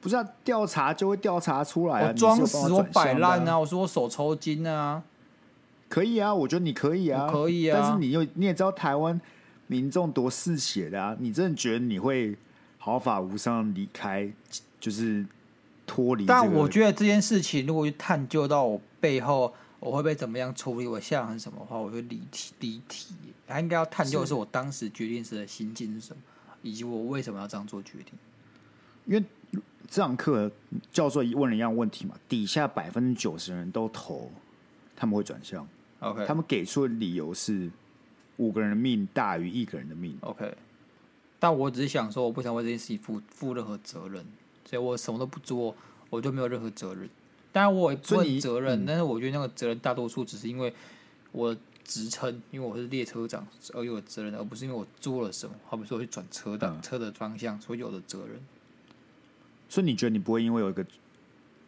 [0.00, 2.08] 不是啊，调查就会调查出来啊！
[2.08, 3.52] 我装死，我摆烂啊！
[3.52, 5.02] 啊我说我手抽筋啊！
[5.88, 7.78] 可以啊，我觉得你可以啊，可以啊。
[7.80, 9.18] 但是你又你也知道台湾
[9.66, 11.16] 民众多嗜血的啊！
[11.18, 12.36] 你真的觉得你会
[12.76, 14.30] 毫发无伤离开，
[14.78, 15.24] 就是
[15.94, 16.26] 脱离？
[16.26, 20.86] 但我觉得这件事情如果去探究到我背后，我会被怎么样处理？
[20.86, 23.14] 我下场什么的话，我会离题离题。
[23.46, 26.20] 他应该要探究的是我当时决定时的心境是什么，
[26.62, 28.14] 以及我为什么要这样做决定。
[29.06, 29.24] 因为。
[29.88, 30.50] 这堂课
[30.90, 34.32] 教授问了一样问题嘛，底下百分之九十人都投
[34.96, 35.64] 他们会转向
[36.00, 37.70] ，OK，他们给出的理由是
[38.38, 40.52] 五个人的命大于一个人的命，OK。
[41.38, 44.24] 但我只是想说，我不想为这件事情负负任何责任，
[44.64, 45.74] 所以我什么都不做，
[46.10, 47.08] 我就没有任何责任。
[47.52, 50.74] 当然我也不问责任，但是我觉得那个责任大多数只是因为
[51.32, 58.40] 我职称，因为我是列车长而有责任，而不是因为我做了什么，好比说我去转车的、嗯、车的方向所有的责任。
[59.68, 60.84] 所以你觉得你不会因为有一个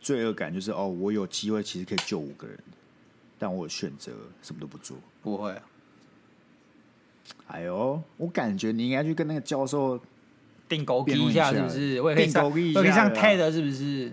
[0.00, 2.58] 罪恶感，就是哦，我有机会其实可以救五个人，
[3.38, 4.96] 但我选择什么都不做？
[5.22, 5.62] 不会啊。
[7.48, 10.00] 哎呦，我感觉你应该去跟那个教授
[10.68, 12.00] 钉孤枝一下，是不是？
[12.00, 14.12] 我也可以上，我可以上 TED，是不是？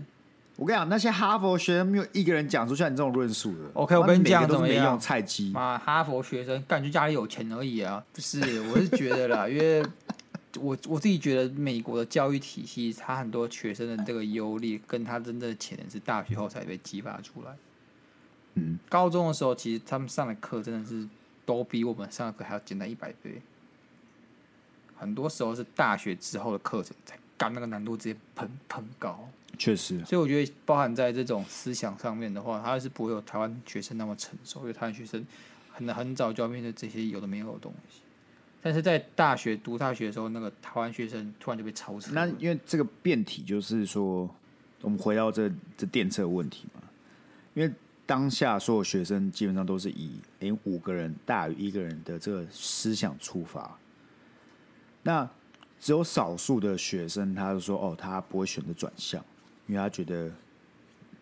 [0.55, 3.59] 我跟你讲，那些哈佛学生没有一个人讲出像你这种论述的。
[3.73, 5.51] OK，我跟你讲，都是没用菜鸡。
[5.51, 8.03] 妈，哈佛学生感觉家里有钱而已啊！
[8.13, 8.39] 不是，
[8.71, 9.83] 我是觉得啦， 因为。
[10.61, 17.51] 我我自己觉得，美国的教育体系，他很多学生的这个优劣，跟他真正的潜能是大学后才被激发出来。
[18.53, 21.07] 嗯，高中的时候，其实他们上的课真的是
[21.43, 23.41] 都比我们上的课还要简单一百倍。
[25.03, 29.27] 很多时候是大学之后的课程才干那个难度直接喷喷高。
[29.57, 35.23] 确实，所以我觉得，包含在这种思想上面的话，他是不会有台湾学生那么成熟，因为台湾学生
[35.71, 37.99] 很很早就要面对这些有的没有的东西。
[38.61, 42.11] 但是在大学读大学的时候，那个台湾学生突然就被超车。
[42.13, 44.27] 那因为这个变体就是说，
[44.81, 46.81] 我们回到这这电车问题嘛。
[47.53, 47.71] 因为
[48.05, 53.77] 当下所有学生基本上都是以诶五个人大于一个人的这个思想出发。
[55.03, 55.29] 那
[55.79, 59.23] 只有少数的学生，他就说哦，他不会选择转向，
[59.67, 60.31] 因为他觉得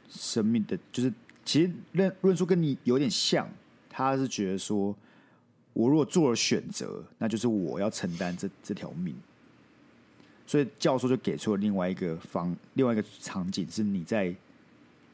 [0.10, 1.14] 生命的就是
[1.44, 3.50] 其实论论述跟你有点像，
[3.90, 4.96] 他是觉得说。
[5.74, 9.16] 我如果做了选择，那就是我要承担这这条命。
[10.46, 14.36] 所以教授就给出了另外一个方，另外一个场景是你在，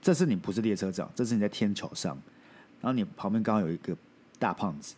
[0.02, 2.18] 这次你不是列车长，这次你在天桥上，
[2.82, 3.96] 然后你旁边刚好有一个
[4.40, 4.96] 大胖子。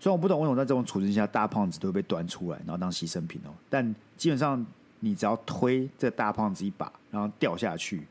[0.00, 3.52] 虽然我不懂为什么在这种处境下，大胖子都会被端出来，然后当牺牲品哦。
[3.68, 4.66] 但基本上
[5.00, 8.02] 你只要推这大胖子一把，然后掉下去，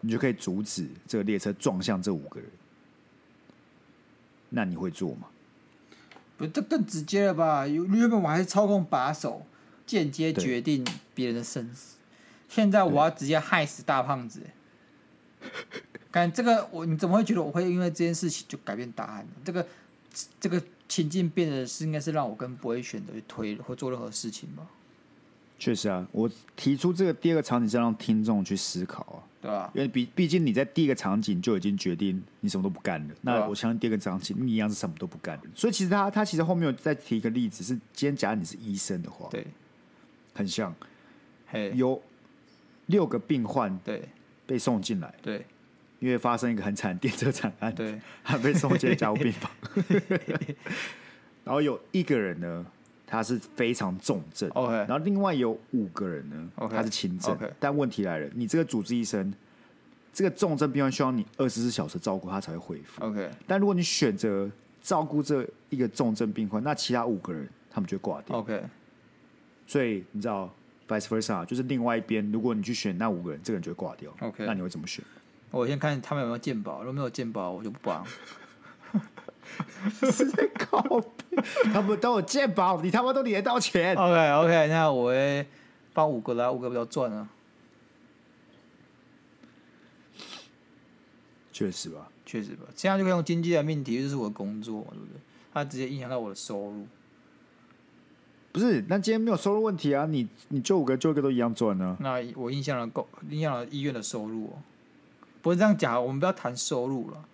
[0.00, 2.48] 你就可以阻止这个列车撞向这五个人。
[4.48, 5.28] 那你会做吗？
[6.38, 7.66] 不，这更直接了吧？
[7.68, 9.44] 原本我还是操控把手，
[9.84, 10.82] 间接决定
[11.14, 11.98] 别人的生死。
[12.48, 14.40] 现在我要直接害死大胖子。
[16.10, 19.32] 感这个我你怎么会觉得我会因为这件事情就改变答案呢？
[19.44, 19.64] 这个
[20.40, 24.66] 这个情境变的是应该是让我跟不会选择去推或做任何事情吧？
[25.58, 29.18] 确实啊，我提出这个第二个场景是让听众去思考啊。
[29.42, 35.40] 对啊，因为毕毕竟你在第一个场景就已经决定你什么都不干了，那我相信第二个场景你一样是什么都不干。
[35.54, 39.46] 所以其实他他其实后面有再提一个例子，是今天假如你是医生的话，对，
[40.34, 40.74] 很像，
[41.46, 42.02] 嘿，有
[42.86, 44.08] 六个病患对。
[44.46, 45.46] 被送进来，对，
[46.00, 49.50] 因为发生一个很惨电车惨案，对，他被送进加护病房，
[51.44, 52.66] 然后有一个人呢。
[53.12, 57.50] 他是非常重症，OK，然后另外有五个人呢他是轻症，okay.
[57.58, 59.34] 但问题来了，你这个主治医生，
[60.12, 64.48] 这个重症病患需要你二十四小时照顾他才会恢复，OK，但如果你选择
[64.80, 68.62] 照顾这一个重症病患，那其他五个人他们就会挂掉，OK，
[69.66, 70.48] 所以你知道
[70.86, 75.04] ，vice versa，就是另外一边，如果你去选那五个人，这个人就会挂掉，OK，那你会怎么选？
[75.50, 78.04] 我先看他们有没有鉴宝，如果没有鉴宝，我就不帮。
[80.12, 83.96] 是在靠北，他们都有鉴宝，你他妈都领得到钱。
[83.96, 85.46] OK OK，那我会
[85.92, 87.28] 帮五个来，五个比较赚啊。
[91.52, 95.20] 确实吧，确实吧，这样就可以用经济来命题，这、就是我的工作，对不对？
[95.52, 96.86] 它直接影响到我的收入。
[98.52, 101.96] 不是，那今天没有收入问题啊，你你救五个救一个都一样赚呢。
[102.00, 104.62] 那我影响了够，影响了医院的收入哦。
[105.42, 107.24] 不是这样讲，我们不要谈收入了。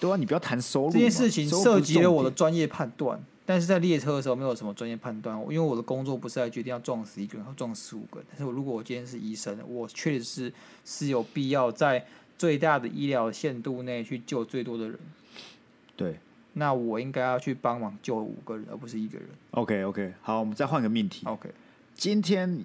[0.00, 0.90] 对啊，你不要谈收入。
[0.90, 8.26] 这件事情涉及了我的专业判断，但是在列车的时候没有什么专业判断，因为我的工作不是来决定要撞死一个人，要撞十五个人。
[8.30, 10.52] 但是我如果我今天是医生，我确实是
[10.84, 12.04] 是有必要在
[12.36, 14.98] 最大的医疗限度内去救最多的人。
[15.96, 16.18] 对，
[16.54, 19.28] 那我应该要去帮忙救五个人，而不是一个人。
[19.52, 21.24] OK OK，好，我们再换个命题。
[21.26, 21.48] OK，
[21.94, 22.64] 今天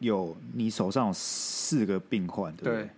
[0.00, 2.82] 有你手上有四个病患，对不对？
[2.82, 2.90] 对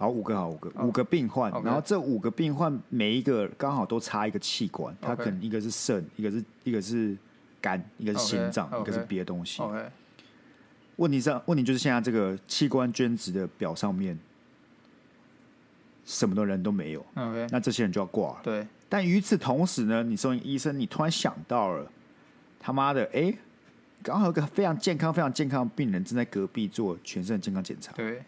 [0.00, 1.62] 好，五个好，五个，五个病患，okay.
[1.62, 7.14] 然后这五个病患每一个刚好都差一个器官，他.可能一个是肾，一个是一个是
[7.60, 8.80] 肝，一个是心脏，okay.
[8.80, 9.60] 一个是别的东西。
[9.60, 9.84] Okay.
[10.96, 14.18] 问题上，问题就是现在这个器官捐植的表上面
[16.06, 17.04] 什么的人都没有
[17.50, 18.40] 那这些人就要挂了。
[18.42, 21.86] 对，但与此同时呢，你作为医生，你突然想到了，
[22.58, 23.34] 他妈的，哎，
[24.02, 27.92] 刚好有个非常健康、非常健康的病人正在隔壁做全身的健康检查。
[27.92, 28.22] 对。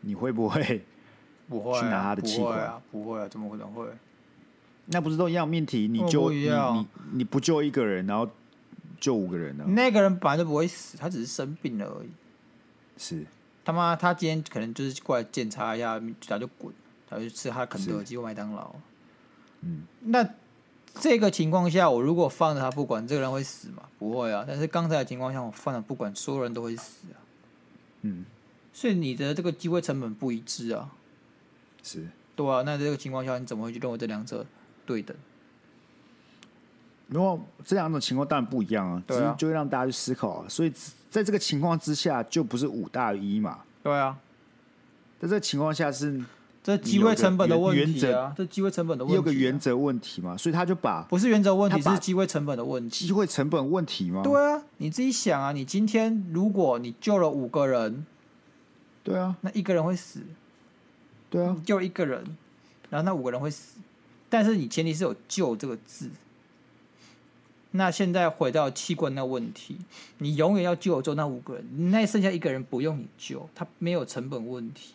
[0.00, 0.84] 你会不会
[1.48, 2.52] 不会去拿他的器官？
[2.52, 3.86] 不会啊，不会啊，怎么可能会？
[4.86, 5.86] 那不是都一样命题？
[5.86, 8.28] 你就你你你不救一个人，然后
[8.98, 9.64] 救五个人呢？
[9.68, 12.10] 那个人本来就不会死，他只是生病了而已。
[12.96, 13.24] 是
[13.64, 16.74] 他妈，他今天可能就是过来检查一下，他就滚，
[17.08, 18.74] 他就吃他肯德基或麦当劳。
[19.60, 20.28] 嗯，那
[20.94, 23.84] 这个情况下，我如果放着他不管，这个人会死吗？
[23.98, 24.44] 不会啊。
[24.46, 27.18] 但是刚才的情况下，我放着不管，所有人都会死啊。
[28.02, 28.24] 嗯。
[28.72, 30.90] 所以你的这个机会成本不一致啊，
[31.82, 32.06] 是，
[32.36, 34.46] 对啊，那这个情况下，你怎么会去认为这两者
[34.86, 35.14] 对等？
[37.08, 40.46] 然后这两种情况当然不一样啊，只是就会让大家去思考啊。
[40.48, 40.72] 所以
[41.10, 43.58] 在这个情况之下，就不是五大于一嘛。
[43.82, 44.16] 对啊，
[45.18, 46.24] 在这个情况下是
[46.62, 54.22] 这机会成本的问题啊，这机会成本的问题，有个原则问题嘛，所以他就把不是原则问题，是机会成本的问题，机会成本问题吗？
[54.22, 58.06] 对啊，你自己想啊，你今天如果你救了五个人。
[59.02, 60.22] 对啊，那一个人会死。
[61.30, 62.36] 对啊，救一个人，
[62.90, 63.78] 然后那五个人会死，
[64.28, 66.10] 但是你前提是有“救”这个字。
[67.70, 69.78] 那现在回到器官那问题，
[70.18, 74.94] 你永远要救救那五个人，那剩下一个人不用你救，他没有成本问题，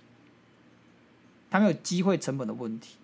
[1.50, 2.98] 他没有机会成本的问题。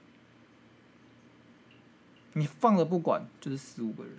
[2.34, 4.14] 你放着不管，就是死五个人，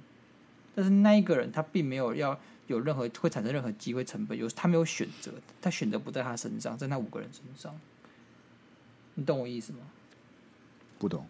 [0.75, 2.41] 但是那一个人他并没有要。
[2.67, 7.79] 有任何会产生任何机会成本，有他没有选择，他选择不在他身上，在那五个人身上，
[9.15, 9.81] 你懂我意思吗？
[10.99, 11.27] 不懂，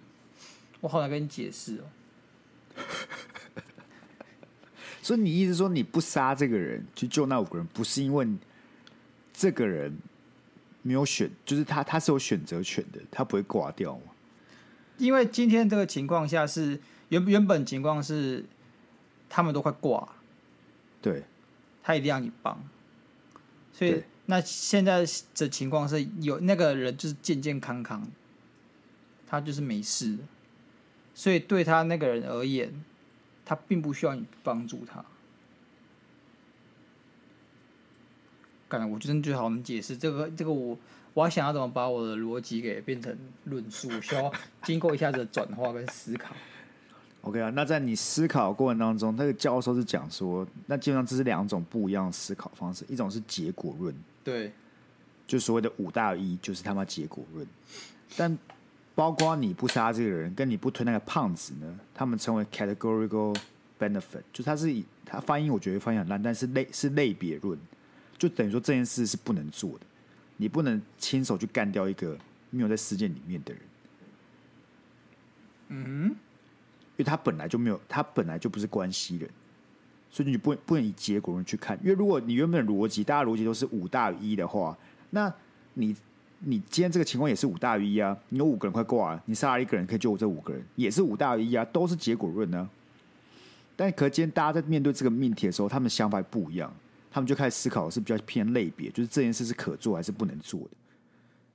[0.81, 1.85] 我好难跟你解释哦。
[5.03, 8.29] 所以你意思说你不杀这个人去救那五个人，不是因为
[9.33, 9.97] 这个人
[10.83, 14.12] 没有选，就是他他是有选择权的，他不会挂掉吗？
[14.99, 18.45] 因为今天这个情况下是原原本情况是
[19.29, 20.09] 他们都快挂。
[21.03, 21.25] 对，
[21.83, 22.62] 他一定要你帮，
[23.73, 28.07] 所以那现在的情况是有那个人就是健健康康，
[29.27, 30.17] 他就是没事，
[31.12, 32.73] 所以对他那个人而言，
[33.45, 35.05] 他并不需要你帮助他。
[38.69, 39.97] 感觉我真的最好能解释。
[39.97, 40.79] 这个，这个我
[41.12, 46.35] 我还想要怎么把我的逻辑给变成论述，需要经过一下子转化跟思考。
[47.23, 54.53] OK 啊，那在你思考过程当中，那个教授是讲说，那基本上这是两种不一样的思考方式，一种是结果论，对，
[55.25, 57.47] 就所谓的五大一，就是他妈结果论。
[58.17, 58.37] 但
[58.97, 63.39] 包括你不杀这个人，跟你不推那个胖子呢，他们称为 categorical
[63.79, 67.57] benefit，就他是以他翻译，我觉得翻译很烂，但是类是类别论，
[68.19, 69.87] 就等于说这件事是不能做的，
[70.39, 72.19] 你不能亲手去干掉一个
[72.51, 73.63] 没有在事件里面的人。
[75.69, 76.17] 嗯。
[76.96, 79.28] 因为他本来就没有，他本来就不是关系人，
[80.11, 81.78] 所以你不不能以结果论去看。
[81.83, 84.76] 因为如果你原本的逻辑，大家逻辑都是五大于一的话，
[85.09, 85.33] 那
[85.72, 85.96] 你
[86.40, 88.14] 你今天这个情况也是五大于一啊。
[88.28, 92.68] 你有五个人快挂了，你杀了一个人可以救我这五个人，也是五大于一啊，都是结果论呢、
[93.74, 96.70] 但可今天大家在面对这个命题的时候，他们想法不一样，
[97.11, 100.70] 他们就开始思考是比较偏类别，就是这件事是可做还是不能做的。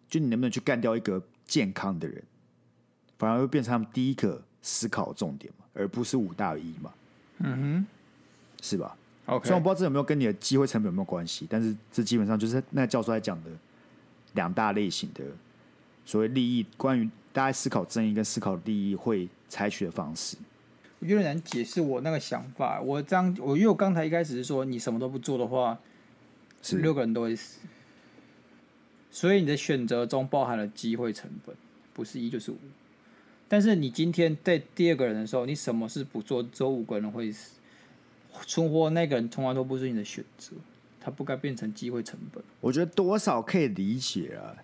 [0.10, 2.24] 就你能不能去干掉一个健康的人，
[3.20, 4.42] 反而会变成他们第一个。
[4.68, 6.94] 思考重点嘛，而不是五大于一嘛，
[7.38, 7.86] 嗯哼，
[8.62, 13.50] 是吧？OK，虽然我不知道这有没有跟你的机会成本有没有关系，但是这基本上就是那教授在讲的
[14.34, 15.24] 两大类型的
[16.06, 20.36] 所谓利益，关于大家思考正义跟思考利益会采取的方式。
[21.00, 22.82] 我有点难解释我那个想法。
[22.82, 25.80] 我这样，我因为我刚才一开始是说，你什么都不做的话，
[26.62, 27.60] 是六个人都会死，
[29.12, 31.56] 所以你的选择中包含了机会成本，
[31.94, 32.58] 不是一就是五。
[33.50, 37.60] 但是你今天在第二个人的时候，你什么事不做，只有五个人会死，
[38.46, 40.52] 存活那个人从来都不是你的选择，
[41.00, 42.44] 他不该变成机会成本。
[42.60, 44.56] 我觉得多少可以理解啊，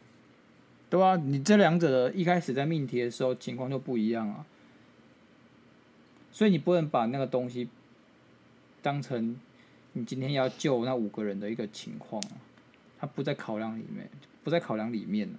[0.90, 1.16] 对吧？
[1.16, 4.46] 你这两者的一开始在命题的时候情况就不一样啊。
[6.32, 7.70] 所以你不能把那个东西
[8.82, 9.40] 当成
[9.94, 12.22] 你今天要救那五个人的一个情况，
[13.00, 14.10] 它不在考量里面，
[14.44, 15.30] 不在考量里面，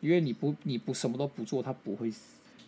[0.00, 2.20] 因为你不你不什么都不做，他不会死。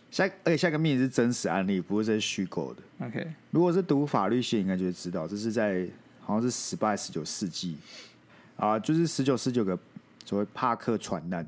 [0.09, 3.07] 下而且下个命是真实案例，不是这是虚构的。
[3.07, 5.87] OK，如果是读法律系，应该就会知道，这是在
[6.19, 7.77] 好像是十八、十九世纪
[8.57, 9.77] 啊，就是十九、十九个
[10.25, 11.47] 所谓帕克船难。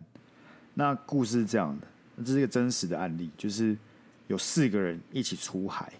[0.76, 1.88] 那故事是这样的，
[2.24, 3.78] 这是一个真实的案例，就是
[4.28, 5.92] 有四个人一起出海，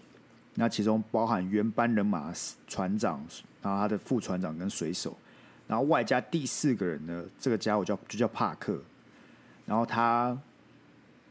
[0.54, 2.32] 那其中包含原班人马
[2.66, 3.24] 船长，
[3.60, 5.16] 然后他的副船长跟水手，
[5.68, 8.82] 然后外加第四个人呢，这个家伙叫就叫帕克，
[9.66, 10.36] 然后他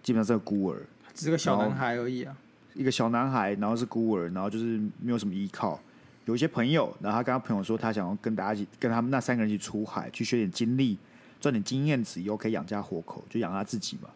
[0.02, 0.82] 基本上是个孤儿。
[1.14, 2.36] 只是个小男孩而已啊，
[2.74, 5.80] 一个小男孩，然后是孤儿，然后就是没有什么依靠，
[6.26, 10.98] 有一些朋友，然后他跟他朋友说，他想要跟大家一起，跟他们那三个人一起出海，去学点经历，
[11.40, 14.10] 赚点经验值，以后可以养家活口，就养他自己嘛。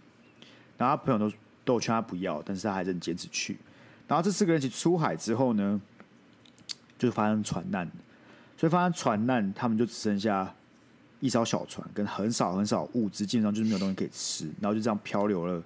[0.75, 3.57] 然后他朋友都都有劝他不要，但是他还是很坚持去。
[4.07, 5.79] 然后这四个人一起出海之后呢，
[6.97, 7.87] 就发生船难，
[8.57, 10.55] 所以发生船难，他们就只剩下
[11.19, 15.63] 一艘小船跟很少很少物资，基本上就是没有东西可以吃，然后就这样漂流了。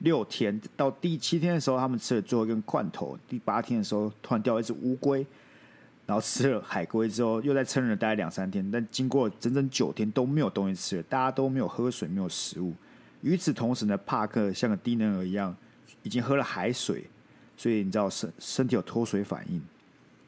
[0.00, 3.16] 六天到第七天的时候，他们吃了最后一根罐头。
[3.28, 5.24] 第八天的时候，突然掉了一只乌龟，
[6.06, 8.68] 然后吃了海龟之后，又在撑了大概两三天。
[8.68, 12.74] 但经过整整九天都没有东西吃了，大家都没有喝水，没有食物。
[13.20, 15.56] 与此同时呢，帕克像个低能儿一样，
[16.02, 17.04] 已经喝了海水，
[17.56, 19.62] 所以你知道身身体有脱水反应，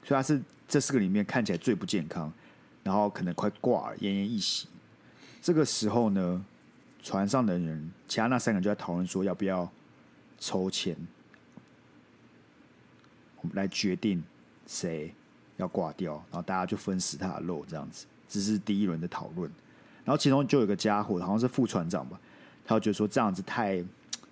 [0.05, 2.33] 所以他是这四个里面看起来最不健康，
[2.85, 4.68] 然后可能快挂了，奄奄一息。
[5.42, 6.44] 这个时候呢，
[7.03, 9.68] 船上的人，其他那三个人就在讨论说，要不要
[10.38, 10.97] 抽签，
[13.40, 14.23] 我们来决定
[14.66, 15.12] 谁
[15.57, 18.07] 要挂掉，然后大家就分食他的肉，这样子。
[18.29, 19.51] 这是第一轮的讨论。
[20.05, 22.20] 然后其中就有个家伙，好像是副船长吧，
[22.64, 23.83] 他就觉得说这样子太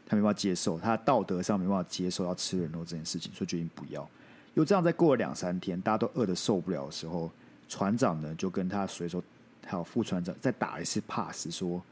[0.06, 4.06] 他没办法接受，他道德上没办法接受要吃人肉这件事情，所以决定不要。
[4.54, 7.30] 又这样再过了两三天，大家都饿得受不了的时候，
[7.72, 9.22] 船长呢就跟他随手
[9.66, 11.82] 还有副船长再打一次 pass 说。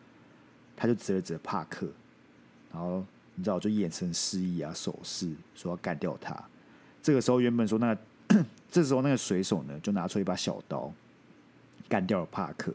[0.83, 1.87] 他就指了指帕克，
[2.73, 6.35] 然后你知道，就眼神示意啊，手势说要干掉他。
[7.03, 7.95] 这个时候，原本说那，
[8.71, 10.91] 这时候那个水手呢，就拿出一把小刀，
[11.87, 12.73] 干掉了帕克，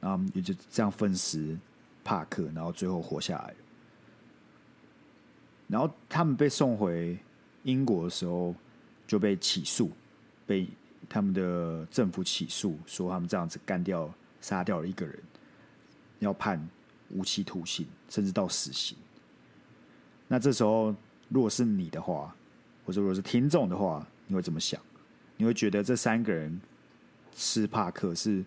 [0.00, 1.54] 然后也就这样分食
[2.02, 3.54] 帕克，然后最后活下来。
[5.68, 7.18] 然后他们被送回
[7.64, 8.54] 英国的时候，
[9.06, 9.90] 就被起诉，
[10.46, 10.66] 被
[11.12, 15.18] 他们的政府起诉，说他们这样子干掉、杀掉了一个人，
[16.20, 16.66] 要判。
[17.14, 18.96] 无期徒刑，甚至到死刑。
[20.28, 20.96] 那这时候，
[21.28, 22.34] 如果是你的话，
[22.86, 24.80] 或者如果是听众的话，你会怎么想？
[25.36, 26.58] 你会觉得这三个人
[27.36, 28.42] 吃帕克是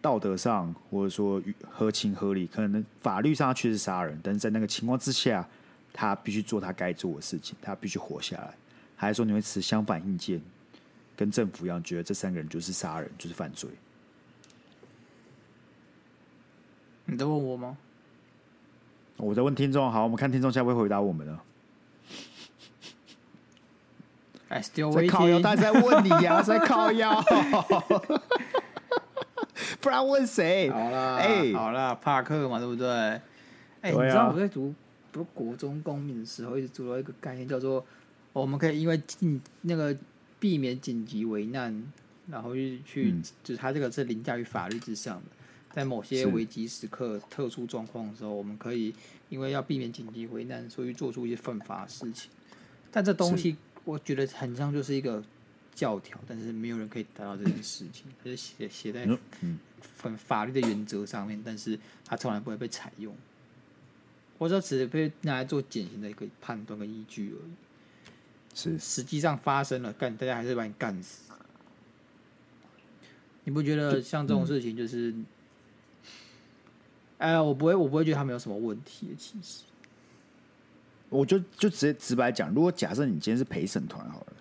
[0.00, 1.40] 道德上，或者说
[1.70, 2.48] 合情合理？
[2.48, 5.48] 可能法律上他确实杀人，但是在那个情况之下，
[5.92, 8.52] 他必须做他该做的事情，他必须活下来。
[8.96, 10.42] 还是说你会持相反意见，
[11.16, 13.68] 跟政府一样，觉得这三个人就是杀人，就是犯罪？
[17.06, 17.76] 你在问我吗？
[19.16, 19.90] 我在问听众。
[19.92, 21.40] 好，我们看听众下会回答我们呢。
[24.50, 25.06] Still waiting。
[25.06, 27.22] 在靠腰，他在问你呀、啊，在靠腰。
[29.80, 30.70] 不然问谁？
[30.70, 32.88] 好了，哎、欸，好了，帕克嘛，对不对？
[32.88, 33.20] 哎、
[33.82, 34.74] 欸，啊、你知道我在读
[35.12, 37.84] 读国中公民的时候，一直读到一个概念，叫做
[38.32, 39.94] 我们可以因为进那个
[40.44, 41.82] 避免紧急危难，
[42.28, 45.22] 然后去去，嗯、就是他这个是凌驾于法律之上的。
[45.72, 48.94] 在某些危急时刻、特殊状况的时候，我们可以
[49.30, 52.30] 因为要避免紧急危难，所以做出一些犯法的事情。
[52.90, 55.24] 但这东西我觉得很像就是一个
[55.74, 58.04] 教条，但是没有人可以达到这件事情。
[58.22, 59.08] 它就写写在
[59.96, 63.16] 很法律的原则上面，但是它从来不会被采用。
[64.38, 67.63] 或者只是被拿来做减刑的一个判断跟依据而已。
[68.54, 71.32] 是，实际上发生了，干大家还是把你干死。
[73.44, 75.14] 你不觉得像这种事情就是？
[77.18, 79.14] 哎，我不会，我不会觉得他没有什么问题。
[79.18, 79.62] 其实，
[81.08, 84.32] 我就就直接直白讲，如果假设你今天是陪审团好了，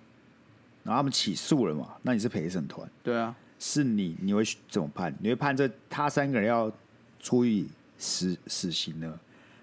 [0.84, 5.16] 然后他们起诉了嘛，那你是陪审团，对啊，是你，你会怎么判？
[5.20, 6.72] 你会判这他三个人要
[7.20, 9.20] 处以死死刑呢，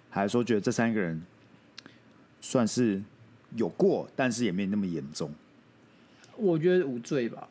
[0.08, 1.20] 还是说觉得这三个人
[2.40, 3.02] 算是
[3.56, 5.32] 有过，但是也没那么严重？
[6.36, 7.48] 我觉得无罪吧。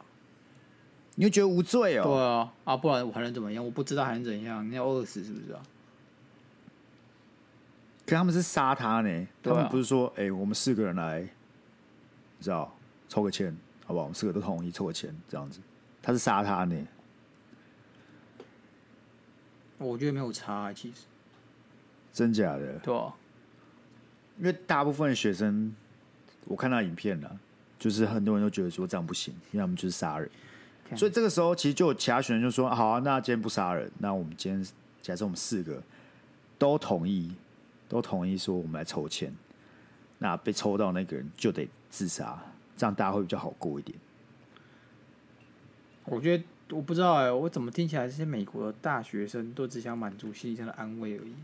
[1.16, 2.04] 你会觉得无罪哦？
[2.04, 3.64] 对啊，啊，不然我还能怎么样？
[3.64, 4.68] 我不知道还能怎样？
[4.70, 5.62] 你要饿死是不是啊？
[8.06, 9.28] 可他们是杀他呢？
[9.44, 12.74] 他们不是说，哎、欸，我们四个人来，你知道，
[13.08, 14.06] 抽个签，好不好？
[14.06, 15.60] 我们四个都同意抽个签，这样子。
[16.02, 16.88] 他是杀他呢？
[19.78, 21.02] 我觉得没有差啊，其实。
[22.14, 22.80] 真假的？
[22.80, 23.14] 对啊。
[24.40, 25.76] 因为大部分学生
[26.50, 27.40] 我看到影片了，
[27.78, 30.28] 就是很多人都觉得说这样不行，因为他们就是杀人。
[30.90, 34.68] 看所以这个时候，其实就有其他选手就说：“好啊，那今天不杀人，那我们今天
[35.02, 35.82] 假设我们四个
[36.58, 37.32] 都同意，
[37.88, 39.32] 都同意说我们来抽签，
[40.18, 42.42] 那被抽到那个人就得自杀，
[42.76, 43.96] 这样大家会比较好过一点。”
[46.06, 51.36] 我觉得我不知道哎、欸，我怎么听起来这些美国的大学生都只想满足心理上的安慰而已。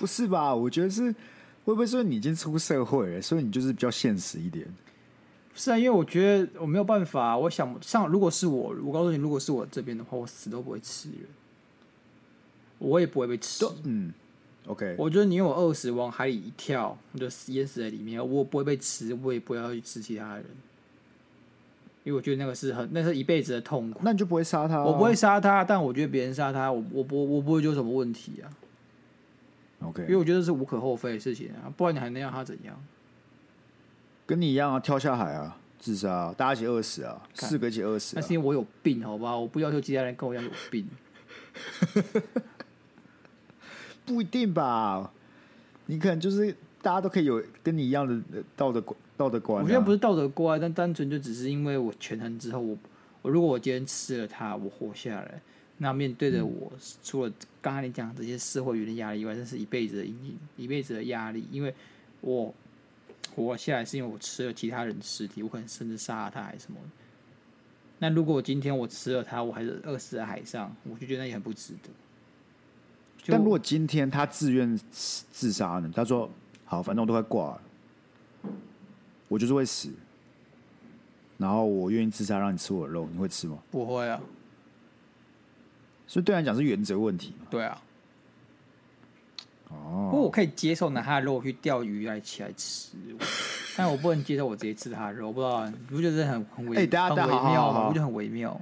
[0.00, 0.54] 不是吧？
[0.54, 1.12] 我觉得是
[1.64, 4.66] 会不会说你已经出社会了，所以你就是比较现实一点？
[5.54, 7.36] 是啊，因为我觉得我没有办法。
[7.36, 11.18] 我想像如果是我，我告诉你，如果是我这边的话，我死都不会吃人，
[12.78, 13.66] 我也不会被吃。
[13.84, 14.10] 嗯
[14.66, 14.94] ，OK。
[14.96, 20.44] 我觉得你有饿死往海里一跳，我就淹死在里面，我不会被吃，我也不要去吃其他人，
[22.04, 24.00] 因为我觉得那个是很，那是一辈子的痛苦。
[24.02, 24.84] 那你就不会杀他啊？
[24.84, 28.48] 我不会杀他，但我觉得别人杀他，我我不我不会有什么问题啊。
[29.82, 32.76] OK，因为我觉得是无可厚非的事情啊，不然你还能让他怎样？
[34.26, 38.20] 跟你一样啊，跳下海啊，自杀啊，大家一起饿死啊，四个一起饿死啊。
[38.20, 39.36] 那是因为我有病，好吧？
[39.36, 40.86] 我不要求其他人跟我一样有病。
[44.04, 45.10] 不一定吧？
[45.86, 49.64] 你可能就是大家都可以有跟你一样的道德观道德观啊。
[49.64, 52.76] 我觉得不是道德观，但单纯就只是因为我权衡之后，我
[53.22, 55.40] 我如果我今天吃了它，我活下来。
[55.82, 61.46] 那面对着我，嗯、除了刚才你讲这些社会舆论压力以外，这是一辈子的阴影，一辈子的压力。
[61.50, 61.74] 因为
[62.20, 62.54] 我
[63.34, 66.78] 活下来是因为我吃了其他人的尸体，我可能甚至杀了他还是什么。
[67.98, 71.88] 那如果我今天我吃了他，我还是饿死在海上，我就觉得那也很不值得。
[73.26, 74.78] 但如果今天他自愿
[75.30, 75.90] 自杀呢？
[75.94, 76.30] 他说
[76.66, 77.62] ：“好，反正我都快挂了，
[79.28, 79.90] 我就是会死，
[81.38, 84.20] 然后我愿意自杀让你吃我的肉，你会吃吗？”不会啊。
[86.10, 87.46] 所以对来讲是原则问题嘛？
[87.48, 87.80] 对啊。
[89.68, 90.08] 哦。
[90.10, 92.96] 不过我可以接受拿他的肉去钓鱼来起来吃，
[93.78, 95.28] 但我不能接受我直接吃他的肉。
[95.28, 96.78] 我不知道你不觉得很很微？
[96.78, 97.86] 哎、欸，很微妙吗？
[97.86, 98.60] 我觉得很微妙。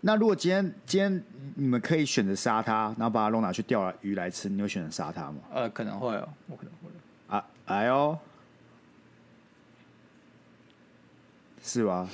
[0.00, 1.24] 那如果今天今天
[1.54, 5.38] 你们可以选择杀他，然后把他肉拿去钓鱼来吃，你会选择杀他吗？
[5.52, 6.90] 呃，可能会哦，我可能会。
[7.28, 8.18] 啊，哎呦，
[11.62, 12.08] 是吧？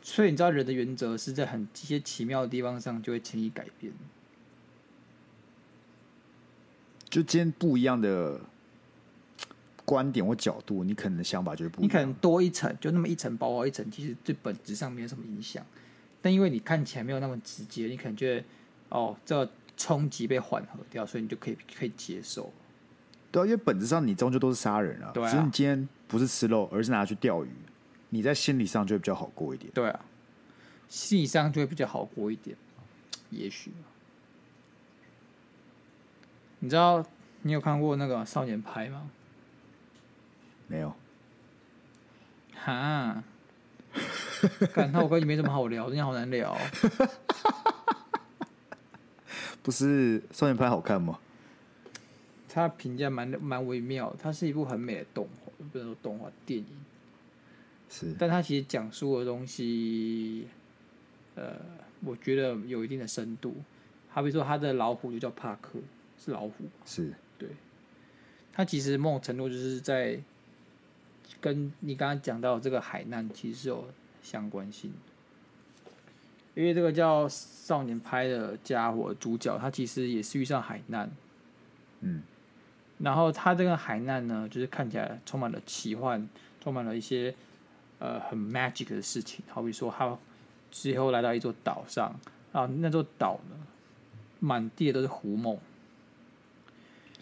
[0.00, 3.92] 所以你知道人的原则是在很一些奇妙的地方上就会轻易改变。
[7.12, 8.40] 就今天不一样的
[9.84, 11.84] 观点或角度，你可能的想法就是不一样。
[11.84, 15.62] 你可能多一层，就那么一层薄薄一层，其实对本质上没有什么影响。
[16.22, 18.44] 但因为你看起来没有那么直接，你可能觉得
[18.88, 22.50] 哦，这个冲击被缓和掉，所以你就可以可以接受。
[23.30, 25.10] 对啊，因为本质上你终究都是杀人啊。
[25.12, 25.30] 对啊。
[25.30, 27.50] 只是你今天不是吃肉，而是拿去钓鱼。
[28.08, 29.70] 你在心理上就会比较好过一点。
[29.74, 30.00] 对啊，
[30.88, 32.56] 心理上就会比较好过一点，
[33.28, 33.70] 也许。
[36.64, 37.04] 你知道
[37.42, 39.10] 你有看过那个少年派吗？
[40.68, 40.94] 没有。
[42.54, 43.24] 哈？
[44.72, 46.56] 感叹我跟你没什么好聊，真的好难聊。
[49.60, 51.18] 不是少年派好看吗？
[52.48, 56.66] 他评价蛮蛮微妙，它是一部很美的动画，不能说动画电影。
[57.90, 60.46] 是，但它其实讲述的东西，
[61.34, 61.56] 呃，
[62.04, 63.56] 我觉得有一定的深度。
[64.10, 65.80] 好比说，他的老虎就叫帕克，
[66.22, 66.52] 是老虎，
[66.84, 67.48] 是对。
[68.52, 70.20] 他其实某种程度就是在
[71.40, 73.88] 跟你刚刚讲到这个海难其实是有
[74.22, 74.92] 相关性，
[76.54, 81.10] 因为这个叫少年拍的家伙主角，他其实也是遇上海难，
[82.00, 82.22] 嗯，
[82.98, 86.28] 然后他这个海难呢，就是看起来充满了奇幻，
[86.60, 87.34] 充满了一些。
[87.98, 90.18] 呃，很 magic 的事情，好比说，他
[90.72, 92.12] 最后来到一座岛上
[92.50, 93.56] 啊，那座岛呢，
[94.40, 95.56] 满地都是狐獴，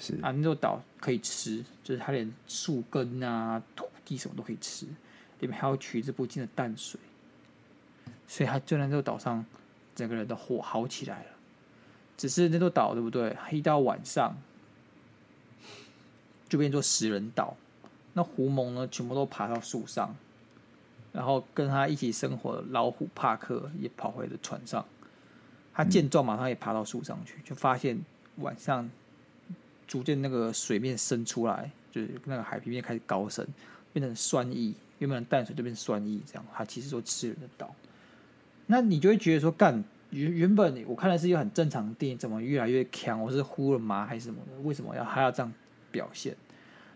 [0.01, 4.87] 是啊，那座岛可以吃，就是它连树根啊、土地什么都可以吃，
[5.39, 6.99] 里面还有取之不尽的淡水，
[8.27, 9.45] 所以他就在那座岛上，
[9.95, 11.31] 整个人的火好起来了。
[12.17, 13.37] 只是那座岛对不对？
[13.53, 14.37] 一到晚上
[16.49, 17.57] 就变作食人岛，
[18.15, 20.17] 那狐獴呢，全部都爬到树上。
[21.13, 24.87] 然后跟他一起生活的老虎帕克也跑回了船上，
[25.75, 28.01] 他见状马上也爬到树上去，就发现
[28.37, 28.89] 晚上
[29.91, 33.45] 逐渐那个水面升出来，就是那个海平面开始高升，
[33.93, 37.75] 变成酸意，原本的淡水就变酸意，这样它其实说吃人的岛。
[38.67, 43.21] 那你就会觉得说，干原原本我看的是一个很正常的电影，怎么越来越强？
[43.21, 44.63] 我是呼了麻还是什么的？
[44.63, 45.53] 为什么要还要这样
[45.91, 46.37] 表现？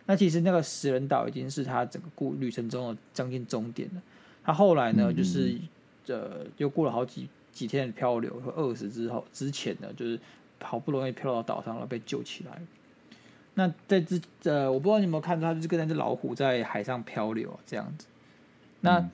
[0.07, 4.03] 那其实那个食人岛已经是他整个故旅程中的将近终点了。
[4.45, 5.59] 他后来呢，就是
[6.07, 10.21] 呃，又过了好几几天的漂流，和饿死之后之前呢，就是
[10.61, 12.63] 好不容易漂到岛上了，被救起来。
[13.57, 18.07] 那在这呃，我不知道你有没有看到，它就是跟那只老虎在海上漂流这样子。
[18.81, 19.11] 那、嗯、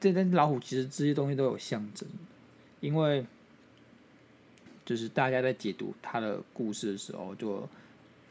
[0.00, 2.08] 这只老虎其实这些东西都有象征，
[2.80, 3.26] 因为
[4.86, 7.68] 就是大家在解读它的故事的时候，就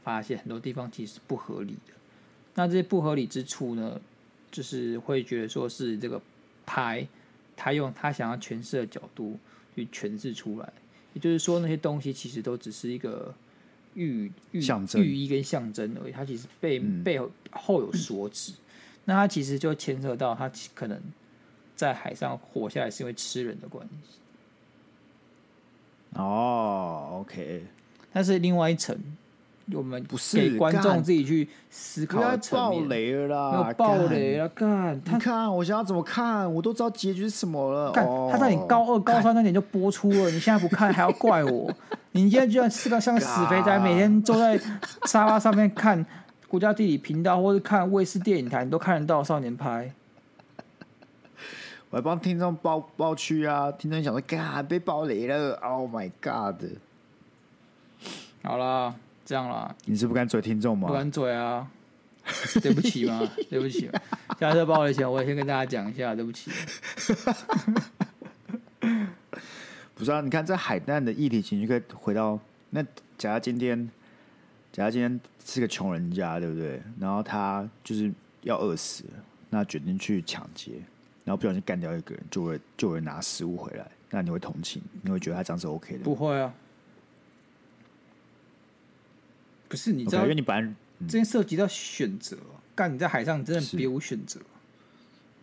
[0.04, 1.94] 发现很多地方其实是不合理的。
[2.56, 4.02] 那这些不合理之处呢，
[4.50, 6.20] 就是会觉得说是这个
[6.66, 7.08] 拍，
[7.56, 9.38] 他用他想要诠释的角度
[9.76, 10.74] 去诠释出来，
[11.14, 13.32] 也就是说那些东西其实都只是一个。
[14.00, 14.62] 寓寓
[14.96, 18.54] 寓意跟象征而已，它其实背、嗯、背后后有所指，
[19.06, 21.00] 那它其实就牵涉到它可能
[21.76, 24.20] 在海上活下来是因为吃人的关系。
[26.14, 27.66] 哦，OK，
[28.14, 28.98] 但是另外一层。
[29.74, 32.82] 我们不是给观众自己去思考的层面。
[32.82, 33.74] 爆雷了啦！
[33.74, 37.92] 爆雷了，干他看我想要怎么看，我都知道结局是什么了。
[37.92, 41.72] 干、哦、他在你高二、高三那年就播出了，你现在不看还要怪我？
[42.12, 44.60] 你现在居然是个像个死肥宅，每天坐在
[45.06, 46.04] 沙发上面看
[46.48, 49.94] 国家地理频道或者看卫视电影台，你都看得到少年派。
[51.92, 53.72] 我还帮听众报报区啊！
[53.72, 56.64] 听众想说，嘎被爆雷了！Oh my god！
[58.44, 58.94] 好了。
[59.30, 60.88] 这样啦，你是不敢嘴听众吗？
[60.88, 61.70] 不敢嘴啊，
[62.64, 63.88] 对不起嘛，对不起。
[64.40, 66.50] 下次报的钱，我也先跟大家讲一下，对不起。
[69.94, 72.40] 不是啊，你看这海难的议题，情绪可以回到
[72.72, 72.84] 那
[73.20, 73.88] 假如今天，
[74.72, 76.82] 假如今天是个穷人家，对不对？
[77.00, 78.12] 然后他就是
[78.42, 79.14] 要饿死了，
[79.52, 80.72] 那决定去抢劫，
[81.24, 84.82] 然后不小心干掉一个人，就会就会拿食物回来，那你会同情？
[85.04, 86.04] 你会觉得他这样是 OK 的？
[86.04, 86.52] 不会啊。
[89.70, 90.62] 不是你知道，okay, 因为你本来、
[90.98, 92.36] 嗯、这件涉及到选择，
[92.76, 94.42] 干你在海上真的别无选择。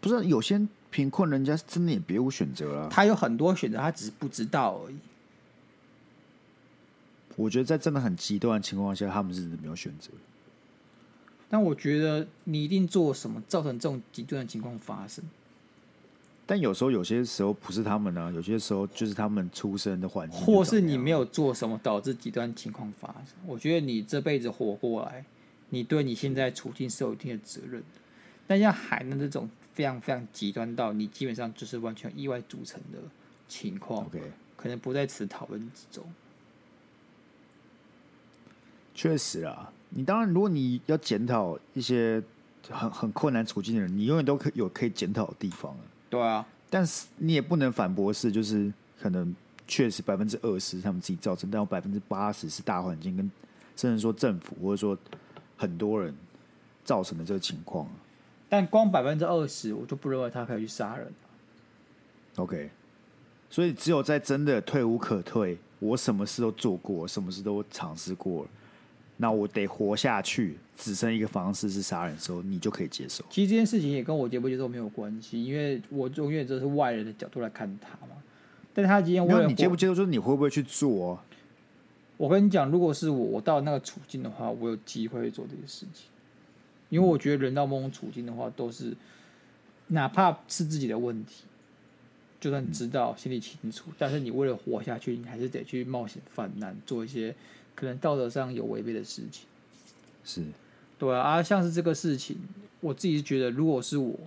[0.00, 0.60] 不是有些
[0.90, 2.88] 贫困人家是真的也别无选择啊。
[2.90, 4.96] 他有很多选择，他只是不知道而已。
[7.36, 10.10] 我觉得在真的很极端的情况下，他们是真的没有选择。
[11.48, 15.24] 但我觉得你一定做什么造成这种极端的情况发生。
[16.48, 23.34] 但有时候，有些时候不是他们呢、啊，有些时候就是他们出生的环境，或是你没有做什么导致极端情况发生。
[23.44, 25.24] 我觉得你这辈子活过来，
[25.70, 28.00] 你对你现在处境是有一定的责任的。
[28.46, 32.98] 但像海南这种非常非常极端到你基本上就是完全意外组成的
[33.48, 34.22] 情况，OK，
[34.56, 36.04] 可能不在此讨论之中。
[38.94, 42.22] 确实啊，你当然，如果你要检讨一些
[42.70, 45.80] 很很困难处境的人，你永远都可有可以检讨的地方啊。
[46.08, 49.34] 对啊，但是你也不能反驳是，就是可能
[49.66, 53.30] 确实百分之二十他们自己造成，但有百分之八十是大环境跟
[53.76, 54.96] 甚至说政府或者说
[55.56, 56.14] 很多人
[56.84, 57.88] 造成的这个情况。
[58.48, 61.12] 但光百分之二十，我就不认为他可以去杀人。
[62.36, 62.70] OK，
[63.50, 68.50] 所以只有在真的退无可退，我什么事都做过，什么事都尝试过了。
[69.18, 73.24] 那我得活下去，只剩一个方式是杀人的时候，你就可以接受。
[73.30, 78.12] 其实这件事情也跟我接不接受没有关系，因为我永远都是外人的角度来看他嘛。
[78.74, 81.24] 但是他今天为了，你接不接受，就是你会不会去做啊？
[82.18, 86.08] 我跟你讲，如果是我，我到那个处境的话，我有机会做这些事情。
[86.90, 88.94] 因为我觉得人到某种处境的话，都是
[89.86, 91.44] 哪怕是自己的问题，
[92.38, 97.34] 就算知道心里清楚，但是你为了活下去，你还是得去冒险犯难，做一些。
[97.76, 99.46] 可能道德上有违背的事情，
[100.24, 100.42] 是，
[100.98, 102.38] 对啊，啊，像是这个事情，
[102.80, 104.18] 我自己是觉得，如果是我，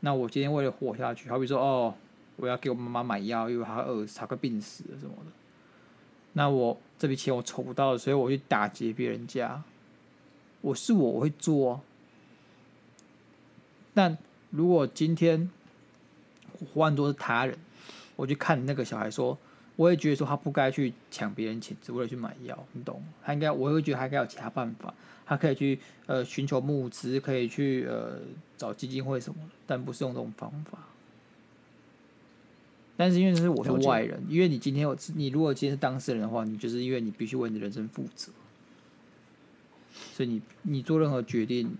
[0.00, 1.94] 那我今天为了活下去，好比说，哦，
[2.34, 5.30] 我要给我妈妈买药，因为她饿死，她快病死了什么的，
[6.32, 9.62] 那我这笔钱我筹不到了，所以我去打劫别人家，
[10.60, 11.80] 我是我，我会做。
[13.94, 14.18] 但
[14.50, 15.48] 如果今天
[16.74, 17.56] 换作是他人，
[18.16, 19.38] 我去看那个小孩说。
[19.80, 23.02] 我也觉得说他不该去抢别人钱，只为了去买药，你懂？
[23.24, 24.92] 他应该，我会觉得他应该有其他办法，
[25.24, 28.18] 他可以去呃寻求募资，可以去呃
[28.58, 30.80] 找基金会什么，但不是用这种方法。
[32.98, 38.30] 但是因为是我是外人，因为你今天有你如果今天是当事人的话，你就是因为你必须为你的人生负责，
[40.12, 41.74] 所以你你做任何决定，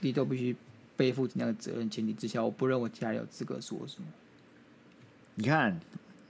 [0.00, 0.54] 你都必须
[0.94, 1.88] 背负那个责任。
[1.88, 4.08] 前提之下，我不认为其他人有资格说什么。
[5.36, 5.80] 你看。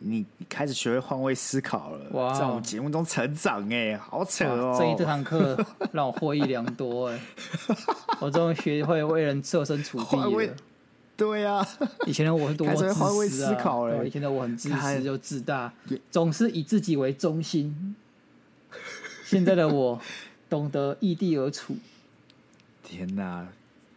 [0.02, 4.74] 你开始学会换位思考了，哇在我们节目中成长哎，好扯哦！
[4.78, 7.20] 这一这堂课 让我获益良多哎，
[8.18, 10.54] 我终于学会为人设身处地了。
[11.18, 11.68] 对呀、啊，
[12.06, 13.12] 以前的我是多么自私啊！
[13.12, 15.70] 位思考了，以前的我很自私又自大，
[16.10, 17.94] 总是以自己为中心。
[19.26, 20.00] 现在的我
[20.48, 21.76] 懂得异地而处。
[22.82, 23.46] 天哪，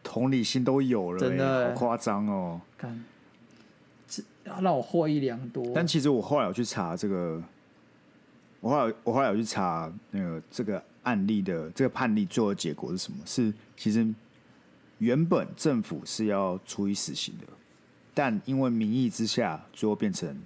[0.04, 2.60] 同理心都有了，真的好夸张哦！
[4.44, 5.72] 让我获益良多。
[5.74, 7.42] 但其实我后来有去查这个
[8.60, 13.20] 我后来我后来有去查那个这个案例的这个判例最后的结果是什么？
[13.26, 14.08] 是其实
[15.00, 17.48] 原本政府是要处以死刑的，
[18.14, 20.38] 但因为民意之下，最后变成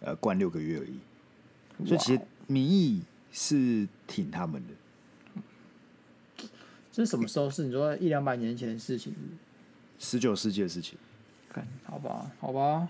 [0.00, 1.86] 呃关六个月而已。
[1.86, 3.02] 所以其实民意
[3.32, 6.44] 是挺他们的。
[6.92, 7.50] 这是什么时候？
[7.50, 9.12] 是你说一两百年前的事情？
[9.98, 10.96] 十九世纪的事情。
[11.50, 12.86] 看，好吧，好吧。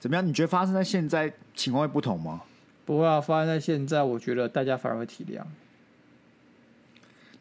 [0.00, 0.26] 怎么样？
[0.26, 2.42] 你觉得发生在现在情况会不同吗？
[2.86, 5.44] 不会啊，发生在现在，我觉得大家反而会体谅。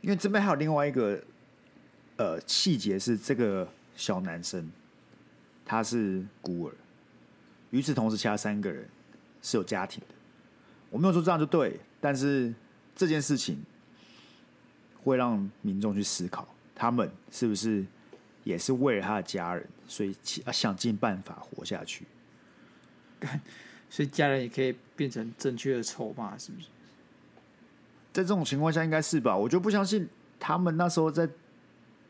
[0.01, 1.23] 因为这边还有另外一个
[2.17, 4.69] 呃细节是，这个小男生
[5.65, 6.73] 他是孤儿，
[7.71, 8.87] 与此同时，其他三个人
[9.41, 10.15] 是有家庭的。
[10.89, 12.53] 我没有说这样就对，但是
[12.93, 13.63] 这件事情
[15.01, 17.85] 会让民众去思考，他们是不是
[18.43, 20.13] 也是为了他的家人，所以
[20.51, 22.05] 想尽办法活下去。
[23.89, 26.67] 所以家人也可以变成正确的筹码，是不是？
[28.11, 29.35] 在这种情况下，应该是吧？
[29.35, 30.07] 我就不相信
[30.39, 31.27] 他们那时候在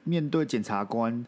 [0.03, 1.25] 面对检察官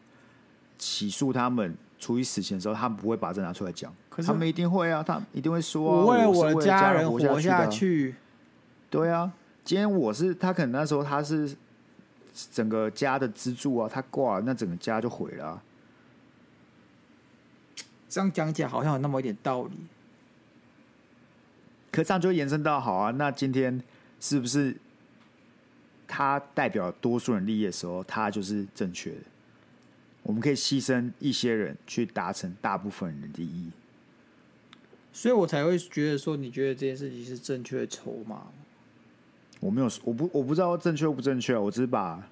[0.78, 3.94] 起诉他们处以死刑的时候，他们不会把这拿出来讲。
[4.08, 8.14] 可是他们一定会啊，他一定会说、啊：“我为了我的家人活下去。”
[8.90, 9.32] 对啊，
[9.64, 11.56] 今天我是他，可能那时候他是
[12.52, 15.62] 整个家的支柱啊，他挂了，那整个家就毁了、啊。
[18.12, 19.72] 这样讲起来好像有那么一点道理，
[21.90, 23.82] 可这样就会延伸到好啊，那今天
[24.20, 24.76] 是不是
[26.06, 29.20] 他代表多数人利益的时候，他就是正确的？
[30.22, 33.70] 我们可以牺牲一些人去达成大部分人的利益，
[35.10, 38.48] 所以我才会觉得说，你觉得这件事情是正确的筹码？
[39.60, 42.22] 我没有，我不，我不知道正确不正确，我只是把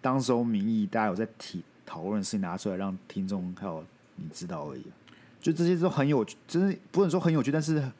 [0.00, 3.84] 当时候民意大家有在提讨论的事情拿出来，让听众还有
[4.14, 4.82] 你知道而已。
[5.40, 7.92] 就这些都很有趣，真是不能说很有趣，但是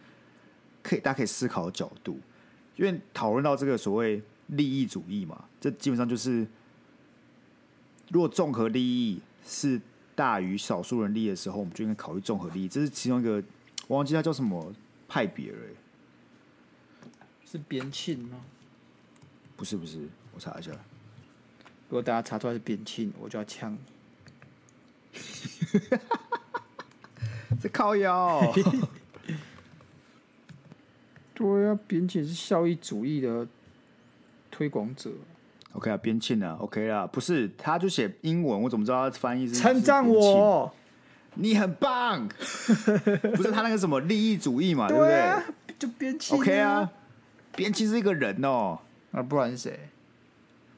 [0.82, 2.18] 可以大家可以思考的角度。
[2.76, 6.46] 因为讨论到这个所谓利益主义嘛，这基本上就是，
[8.10, 9.80] 如果综合利益是
[10.14, 12.68] 大于少数人利益的时候，我们就应该考虑综合利益。
[12.68, 13.42] 这是其中一个，
[13.86, 14.74] 我忘记它叫什么
[15.08, 15.58] 派别了，
[17.46, 18.40] 是边沁吗？
[19.56, 20.70] 不是不是，我查一下。
[20.72, 23.78] 如果大家查出来是边沁，我就要呛你。
[27.60, 28.40] 这靠腰，
[31.34, 33.46] 对啊，边沁是效益主义的
[34.50, 35.10] 推广者。
[35.72, 40.72] OK 啊，边沁啊，OK 啦，不是，他就写英文，我怎么知道他翻译是称赞我？
[41.34, 42.26] 你很棒，
[43.36, 45.42] 不是他那个什么利益主义嘛，对不对？
[45.78, 46.90] 就边沁 OK 啊，
[47.54, 48.78] 边沁是一个人哦，
[49.10, 49.78] 那不然是谁？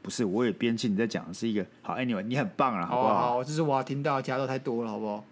[0.03, 3.15] 不是，我也边沁，你在讲的是一个好，Anyway，你很棒啊，好不好？
[3.35, 5.25] 好，这是我要听到，加的太多了，好不好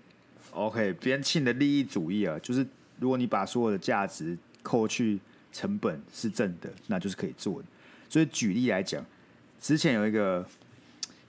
[0.57, 2.67] ？OK，边沁的利益主义啊，就是
[2.99, 5.21] 如果你把所有的价值扣去
[5.53, 7.69] 成本是正的，那就是可以做的。
[8.09, 9.05] 所以举例来讲，
[9.61, 10.47] 之前有一个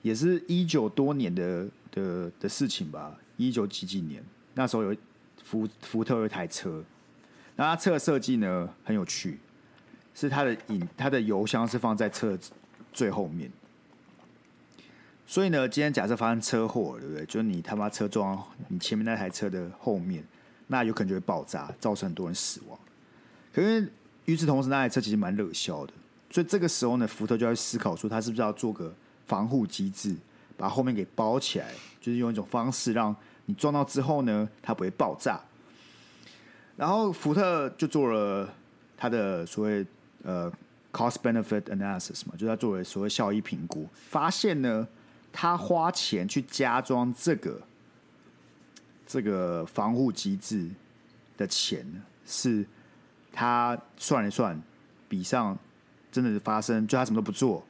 [0.01, 4.23] 也是一九多年的的的事情吧，一九几几年，
[4.53, 4.95] 那时候有
[5.43, 6.83] 福福特有一台车，
[7.57, 9.39] 那它车的设计呢很有趣，
[10.15, 12.37] 是它的引它的油箱是放在车
[12.93, 13.51] 最后面。
[15.29, 17.25] 所以呢，今天假设发生车祸，对不对？
[17.25, 20.23] 就是你他妈车撞你前面那台车的后面，
[20.67, 22.79] 那有可能就会爆炸，造成很多人死亡。
[23.53, 23.91] 可是
[24.23, 25.91] 与此同时，那台车其实蛮热销的，
[26.31, 30.15] 所以这个时候呢，福特就要思考说，他是不是要做个防护机制，
[30.55, 33.13] 把后面给包起来，就是用一种方式让
[33.47, 35.41] 你撞到之后呢，它不会爆炸。
[36.77, 38.49] 然后福特就做了
[38.95, 39.85] 他的所谓
[40.23, 40.49] 呃
[40.93, 44.87] cost benefit analysis 嘛，就是他作为所谓效益评估，发现呢。
[45.39, 47.61] 他花钱去加装这个
[49.05, 50.67] 这个防护机制
[51.37, 51.85] 的钱，
[52.25, 52.65] 是
[53.31, 54.59] 他算一算，
[55.07, 55.55] 比上
[56.11, 57.63] 真的是发生，就他什么都不做，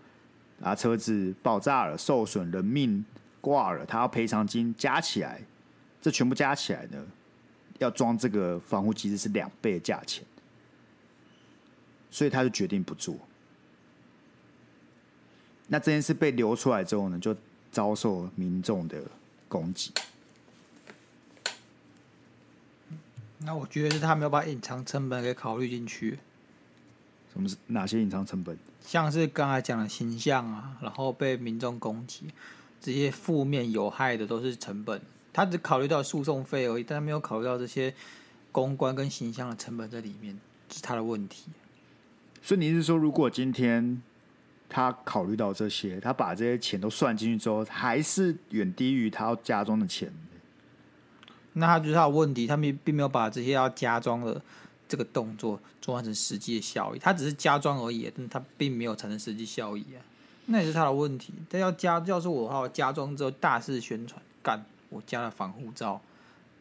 [0.62, 3.04] 啊，车子爆炸了、受损、人命
[3.42, 5.42] 挂了，他要赔偿金加起来，
[6.02, 7.06] 这全部加起来呢，
[7.80, 10.24] 要装这个防护机制是两倍的价钱，
[12.10, 13.18] 所以他就决定不做。
[15.68, 17.36] 那这件事被流出来之后呢，就。
[17.78, 19.00] 遭受民众的
[19.48, 19.92] 攻击，
[23.38, 26.18] 那我觉得是他没有把隐藏成本给考虑进去。
[27.32, 28.58] 什么是哪些隐藏成本？
[28.82, 32.24] 像是刚才讲的形象啊，然后被民众攻击，
[32.82, 35.00] 这些负面有害的都是成本。
[35.32, 37.94] 他只考虑到诉讼费而已，但他没有考虑到这些
[38.52, 40.36] 公关跟形象的成本在里面，
[40.68, 41.52] 这是他的问题。
[42.42, 44.02] 所以你是说，如果今天？
[44.70, 50.12] 他考虑到这些，他把这些钱都算进去之后，还是远低于他要加装的钱。
[51.54, 54.40] 那他就是他的问题，他们并没有把这些要加装的
[54.88, 60.00] 这个动作转换成实际的效益，他只是加装而已，但他并没有产生实际效益啊，
[60.46, 61.34] 那也是他的问题。
[61.50, 66.00] 但要加，要是我的话，我加装之后大肆宣传，干，我加了防护罩，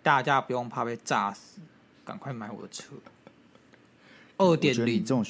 [0.03, 1.61] 大家不用怕被炸死，
[2.05, 2.95] 赶快买我的车。
[4.39, 5.25] 二点零这种，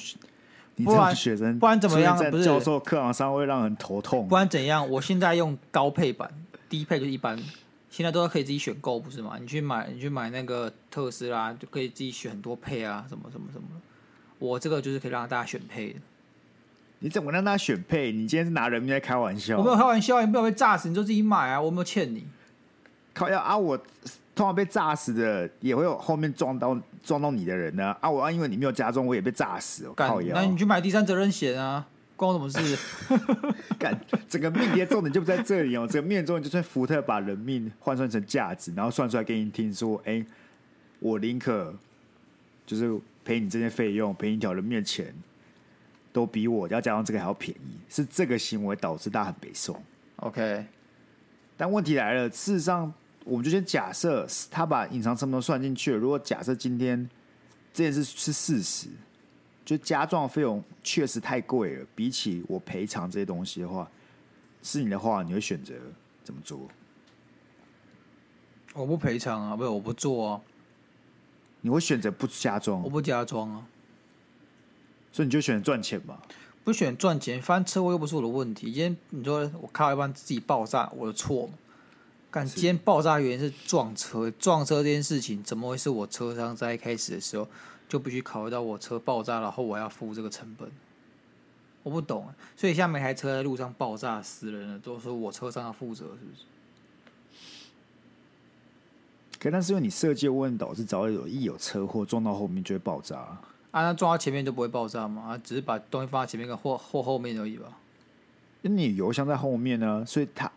[0.77, 2.17] 你这种学生，不然怎么样？
[2.31, 4.27] 不是教授课堂上会让人头痛。
[4.27, 4.89] 不然怎样？
[4.89, 6.31] 我现在用高配版，
[6.69, 7.37] 低配就一般。
[7.89, 9.37] 现在都可以自己选购，不是吗？
[9.41, 13.67] 你去买，你去买那个特斯拉，就可以自己选很多配啊，什么什么什么。
[14.37, 15.99] 我这个就是可以让大家选配的。
[16.99, 18.11] 你怎么让大家选配？
[18.11, 19.57] 你今天是拿人命在开玩笑？
[19.57, 21.59] 我没有开玩笑，你不要被炸死，你就自己买啊！
[21.59, 22.27] 我没有欠你。
[23.15, 23.57] 靠要啊！
[23.57, 23.79] 我
[24.37, 28.09] 通常被炸死的也会有后面撞到撞到你的人呢啊！
[28.09, 29.91] 我要，因为你没有加装，我也被炸死。
[29.95, 30.21] 靠！
[30.21, 31.87] 那你去买第三责任险啊。
[32.15, 32.77] 关我什么事？
[33.77, 35.87] 干整个命题重点就不在这里哦。
[35.87, 40.25] 整个命题重点就是福特把人命换算成价值，然后算出来给你听，说：“哎、欸，
[40.99, 41.75] 我宁可
[42.65, 45.13] 就是赔你这些费用，赔你一条人命的钱，
[46.11, 49.79] 都比我要加上这个还要便宜。”是这个行为导致大家很悲痛。
[50.15, 50.65] OK，
[51.55, 52.91] 但问题来了，事实上，
[53.27, 55.97] 我们就先假设他把隐藏成本都算进去了。
[55.97, 57.09] 如果假设今天
[57.73, 58.87] 这件事是事实。
[59.67, 63.91] 就加装费用确实太贵了，比起我赔偿这些东西的话，
[64.63, 65.73] 是你的话，你会选择
[66.23, 66.57] 怎么做？
[68.73, 70.41] 我不赔偿啊，不是我不做啊。
[71.59, 72.81] 你会选择不加装？
[72.81, 73.67] 我不加装啊，
[75.11, 76.21] 所以你就选择赚钱吧？
[76.63, 78.71] 不选赚钱，翻车祸又不是我的问题。
[78.71, 81.53] 今天你说我开到一半自己爆炸，我的错吗？
[82.37, 87.47] 干，今天爆炸原因是撞车，撞车这件事情怎么会是我车上在一开始的时候？
[87.89, 90.69] 就必须考虑到我车爆炸了，然后我要付这个成本。
[91.81, 96.43] 我不懂，所以现在每台车在路上爆炸死人了，都是我车上要负责，是不是？
[99.39, 103.41] 可但是因为你设计的问导致，只要有一有车祸撞到后面就会爆炸啊？
[103.71, 105.29] 那撞到前面就不会爆炸吗？
[105.29, 107.79] 啊，只是把东西放在前面跟或或后面而已吧？
[108.61, 110.51] 因为你油箱在后面呢，所以它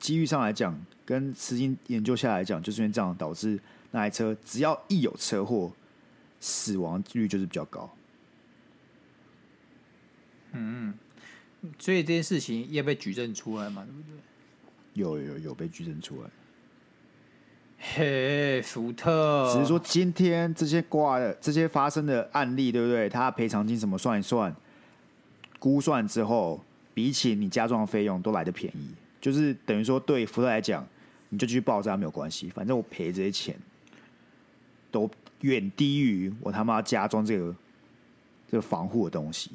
[0.00, 0.76] 机遇上来讲，
[1.12, 3.60] 跟实际研究下来讲，就是因为这样导致
[3.90, 5.70] 那台车只要一有车祸。
[6.44, 7.88] 死亡率就是比较高，
[10.50, 10.92] 嗯，
[11.78, 14.16] 所以这件事情要被举证出来嘛，对不对？
[14.94, 16.28] 有有有被举证出来。
[17.78, 23.08] 嘿，福特，只是说今天这些挂的、这些发生的案例，对不对？
[23.08, 24.52] 他赔偿金怎么算一算，
[25.60, 26.60] 估算之后，
[26.92, 28.90] 比起你加装的费用都来得便宜，
[29.20, 30.84] 就是等于说对福特来讲，
[31.32, 33.56] 你就继续爆炸没有关系，反正我赔这些钱
[34.92, 35.10] 都。
[35.42, 37.52] 远低于我他妈加装这个
[38.48, 39.50] 这个防护的东西，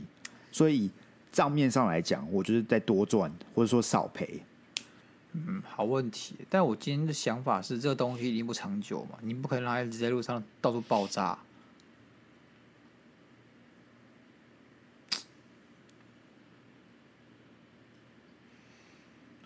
[0.51, 0.91] 所以
[1.31, 4.41] 账面上来讲，我就是在多赚或者说少赔。
[5.31, 6.35] 嗯，好问题。
[6.49, 11.39] 但我今天的想法是，这个东西一定不长久嘛，你不可能让它一直在路上到处爆炸。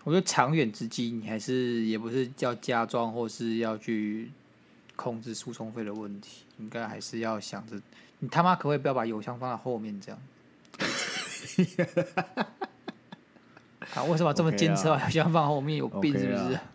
[0.04, 4.30] 我觉得长远之计，你还是也不是叫加装，或是要去。
[4.94, 7.80] 控制输送费的问题，应该还是要想着，
[8.20, 10.22] 你他妈可不可以不要把油箱放在后面这样？
[13.94, 15.78] 啊，为什么这么坚持把油箱放后面？
[15.78, 16.60] 有病是不是？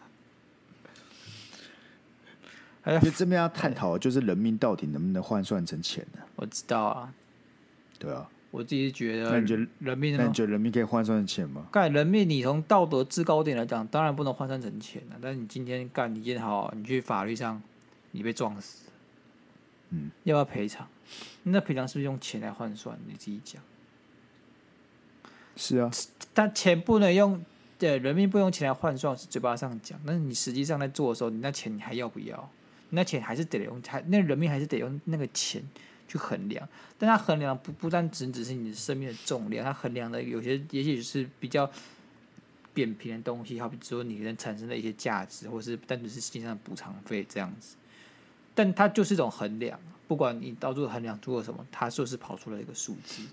[2.83, 6.19] 哎呀，这边要探讨就是人命到底能不能换算成钱呢？
[6.35, 7.13] 我知道啊，
[7.99, 10.17] 对啊，我自己觉得，那你觉得人命？
[10.17, 11.67] 那你觉得人命可以换算成钱吗？
[11.71, 15.17] 干人命，你从道德制高点来讲，当然不能换算成钱了。
[15.21, 17.61] 但是你今天干，你今天好，你去法律上。
[18.11, 18.85] 你被撞死，
[19.89, 20.87] 嗯，要不要赔偿？
[21.43, 22.97] 那赔偿是不是用钱来换算？
[23.05, 23.61] 你自己讲。
[25.55, 25.91] 是啊，
[26.33, 27.43] 但钱不能用，
[27.77, 29.99] 对，人命不用钱来换算，是嘴巴上讲。
[30.03, 32.49] 但是你实际上在做的时候，你那钱你还要不要？
[32.89, 35.61] 你那钱还是得用，还那人命还是得用那个钱
[36.07, 36.67] 去衡量。
[36.97, 41.69] 但它衡量不不单只只是你的生命的重量，它衡量的有些也许是比较
[42.73, 47.75] 扁平的东西，好比说你能产生的一些价值，或是单纯是经济上的补偿费这样子。
[48.53, 53.23] 但它就是一种衡量，不管你到处衡量做了什么，它就是跑出了一个数字。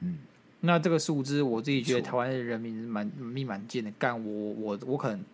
[0.00, 0.18] 嗯，
[0.60, 5.24] 那这个数字，我自己觉得台湾的人民是蛮命蛮贱的，干我我我可能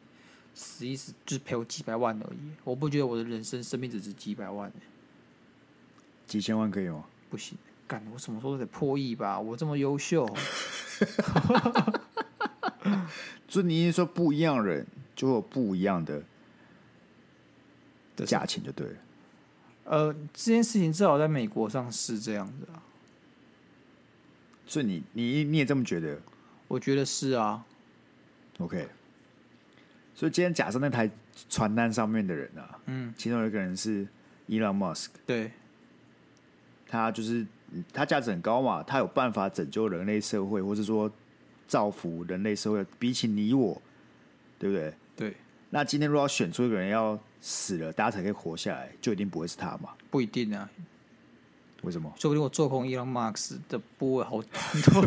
[0.55, 4.73] 死一死就是赔我几百万而已，我不觉得我的人生生命只值几百万，
[6.33, 7.05] 几千万可以吗？
[7.29, 9.39] 不行，干我什么时候都得破亿吧？
[9.39, 10.27] 我这么优秀，
[13.47, 16.23] 就你一说不一样人，就会有不一样的。
[18.25, 18.97] 价钱就对了。
[19.85, 22.83] 呃，这件事情至少在美国上是这样的啊。
[24.67, 26.19] 所以你你你也这么觉得？
[26.67, 27.63] 我觉得是啊。
[28.57, 28.89] OK。
[30.15, 31.11] 所以今天假设那台
[31.51, 34.07] 传单上面的人啊，嗯，其中有一个人是
[34.49, 35.51] Elon Musk，对，
[36.93, 37.47] 他就是
[37.91, 41.11] 他价值很高嘛，他有办法拯救人类社会，或者说
[41.67, 43.81] 造福人类社会，比起你我，
[44.59, 44.95] 对不对？
[45.17, 45.35] 对。
[45.71, 49.89] 那今天如果要选出一个人要死了，大家才可以活下来，就一定不会是他嘛？
[50.11, 50.69] 不一定啊。
[51.81, 52.13] 为什么？
[52.19, 55.03] 说不定我做空 Elon Musk 的部位好很多，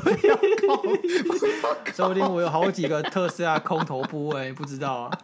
[1.94, 5.20] 说不定我有好几个特斯拉空头部位，不知道啊。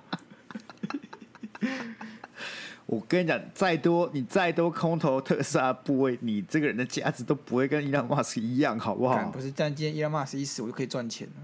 [2.92, 9.32] 我跟你讲，再多你再多空头特斯拉部位，你这个人的价值都不会跟伊朗马斯一样，好不好？
[9.32, 11.36] 不是，但今天伊朗马斯一死，我就可以赚钱了。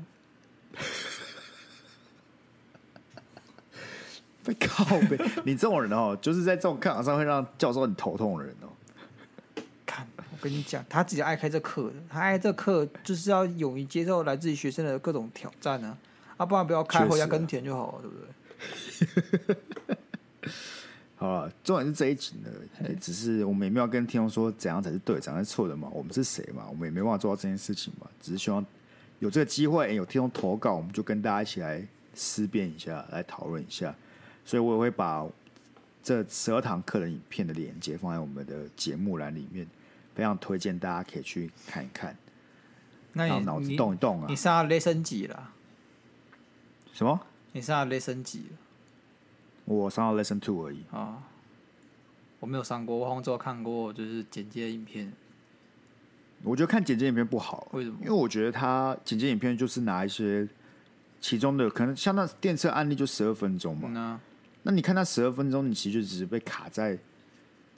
[4.44, 8.68] 被靠背，你这种人哦，就是在这种课堂上会让教授很头痛的人哦。
[9.86, 15.98] 看我跟你讲，他自己爱开这课的，他爱这课就是要勇于接受来自于学生的各种挑战啊！
[16.36, 18.18] 啊，不然不要开，回家耕田就好了，对不
[19.86, 19.96] 对？
[21.18, 22.50] 好了，重点是这一集呢，
[23.02, 25.90] 只是我们也没有跟听众说怎样才是对，怎样是错的嘛。
[25.92, 26.66] 我们是谁嘛？
[26.70, 28.08] 我们也没办法做到这件事情嘛。
[28.22, 28.66] 只是希望
[29.20, 33.94] 有这个机会，有听众投稿，我们就跟大家一起来思辨一下，来讨论一下。
[34.46, 35.28] 所以我也会把
[36.02, 39.68] 这十二堂课的影片的链接放在我们的节目栏里面。
[40.16, 42.18] 非常推荐大家可以去看一看，
[43.14, 44.26] 那你脑子动一动啊！
[44.28, 45.52] 你上了雷神几了？
[46.92, 47.22] 什么？
[47.52, 48.58] 你上了雷神几了？
[49.76, 51.24] 我上到 Lesson Two 而已啊！
[52.40, 55.14] 我没有上过，我好像只有看过就是简介影片。
[56.44, 57.98] 我觉得看简介影片不好，为什么？
[58.02, 60.48] 因为我觉得他简介影片就是拿一些
[61.22, 63.90] 其中的可能，像那电车案例就十二分钟嘛。
[63.90, 64.20] 那
[64.64, 66.98] 那你看那十二分钟，你其实就只是被卡在。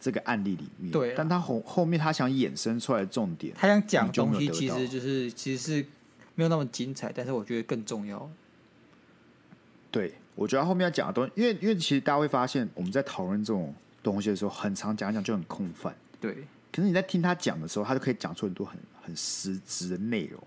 [0.02, 5.86] 这个案例里面，对、啊，但他后后面他想衍生出来的重点，他想讲东西其实就是其实是
[6.36, 8.32] 没有那么精彩，但是我觉得更重要。
[9.92, 15.94] 对，我觉得后面要讲的东西，因为因为其实大家会发现，我们在讨论这种东西的时候，很常讲讲就很空泛。
[16.22, 16.34] 对，
[16.72, 20.42] 可是你在听他讲的时候，他就可以讲出很多很很实质的内容。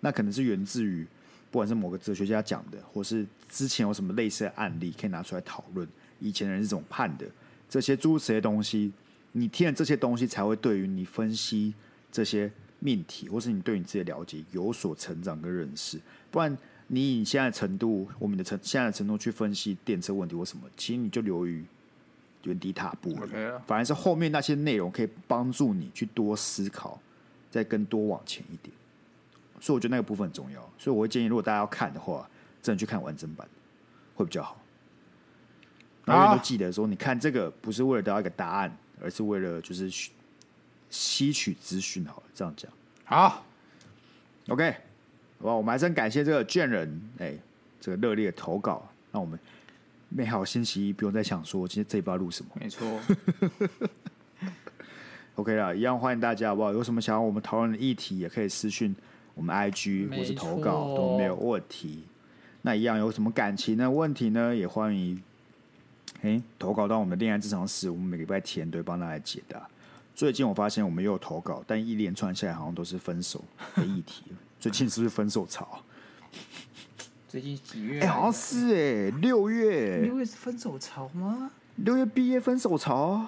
[0.00, 1.06] 那可能是源自于
[1.52, 5.86] 不管是某个哲学家讲的，或是之前有什么类似的案例可以拿出来讨论，
[6.18, 7.24] 以前的人是怎么判的。
[7.68, 8.92] 这些诸如此类东西，
[9.30, 11.72] 你听了这些东西，才会对于你分析
[12.10, 16.00] 这些命题，或是你对你自己的了解有所成长跟认识。
[16.32, 16.58] 不然，
[16.88, 21.64] 你以现在的程度，我们的程现在的程度去分析电车问题或什么，其实你就流于
[22.44, 23.28] 原地踏步了。
[23.28, 23.60] Okay.
[23.66, 27.00] 反而是后面那些内容可以帮助你去多思考，
[27.50, 28.74] 再更多往前一点。
[29.60, 30.60] 所以我觉得那个部分很重要。
[30.78, 32.28] 所以我会建议，如果大家要看的话，
[32.62, 33.46] 真的去看完整版
[34.14, 34.56] 会比较好。
[36.04, 39.92] 然后都记得说，你看这个不是为了得到一个答案，而是为了就是
[40.88, 42.02] 吸取资讯。
[42.06, 42.72] 好了，这样讲
[43.04, 43.44] 好。
[44.48, 44.74] OK，
[45.40, 47.34] 好吧，我们还是很感谢这个卷人，哎，
[47.80, 49.38] 这个热烈的投稿，让我们
[50.08, 52.50] 美好星期一不用再想说今天这一波录什么。
[52.60, 53.00] 没错。
[55.36, 56.72] OK 了，一样欢迎大家，好不好？
[56.72, 58.94] 有什么想要我们讨论的议题，也可以私讯
[59.34, 62.02] 我们 IG 或是投稿都没有问题。
[62.62, 64.54] 那一样有什么感情的问题呢？
[64.54, 65.22] 也欢迎。
[66.22, 69.68] 哎，投稿到我们的恋爱职场室，我们每个礼拜天都会帮大家解答。
[70.16, 73.44] 最近我发现我们又有投稿，但一连串下来好像都是分手
[73.76, 74.24] 的议题。
[74.60, 75.82] 最近是不是分手潮？
[77.28, 78.00] 最近几月？
[78.00, 79.98] 哎，好像是哎，六月。
[79.98, 81.50] 六月是分手潮吗？
[81.76, 83.26] 六月毕业分手潮。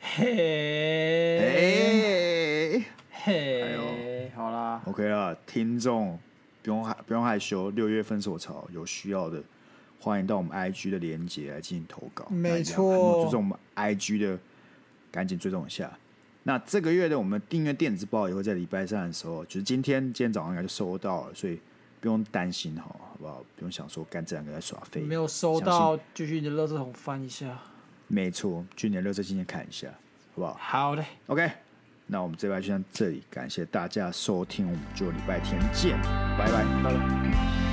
[0.00, 0.26] 嘿，
[1.40, 3.82] 嘿，嘿，哎呦，
[4.36, 6.18] 好啦，OK 啦，听众
[6.62, 9.42] 不用害不用害羞，六月分手潮有需要的。
[10.00, 14.38] 欢迎到我们 IG 的连接来进行投稿，没错，追踪我们 IG 的，
[15.10, 15.98] 赶紧追踪一下。
[16.48, 21.60] 那这个月的我们订阅电子报也会在礼拜三的时候，就是今天今天早上应该就收到了，所以
[22.00, 23.44] 不用担心哈，好不好？
[23.54, 27.60] 不用想说干这两个在耍废，没有收到就去你的垃圾桶翻一下。
[28.06, 29.88] 没错，去你的垃圾今天看一下，
[30.34, 30.56] 好不好？
[30.58, 31.52] 好嘞，OK。
[32.06, 36.00] 那我们这边就到这里，感谢大家收听，我们就礼拜天见，
[36.38, 37.67] 拜拜，拜拜。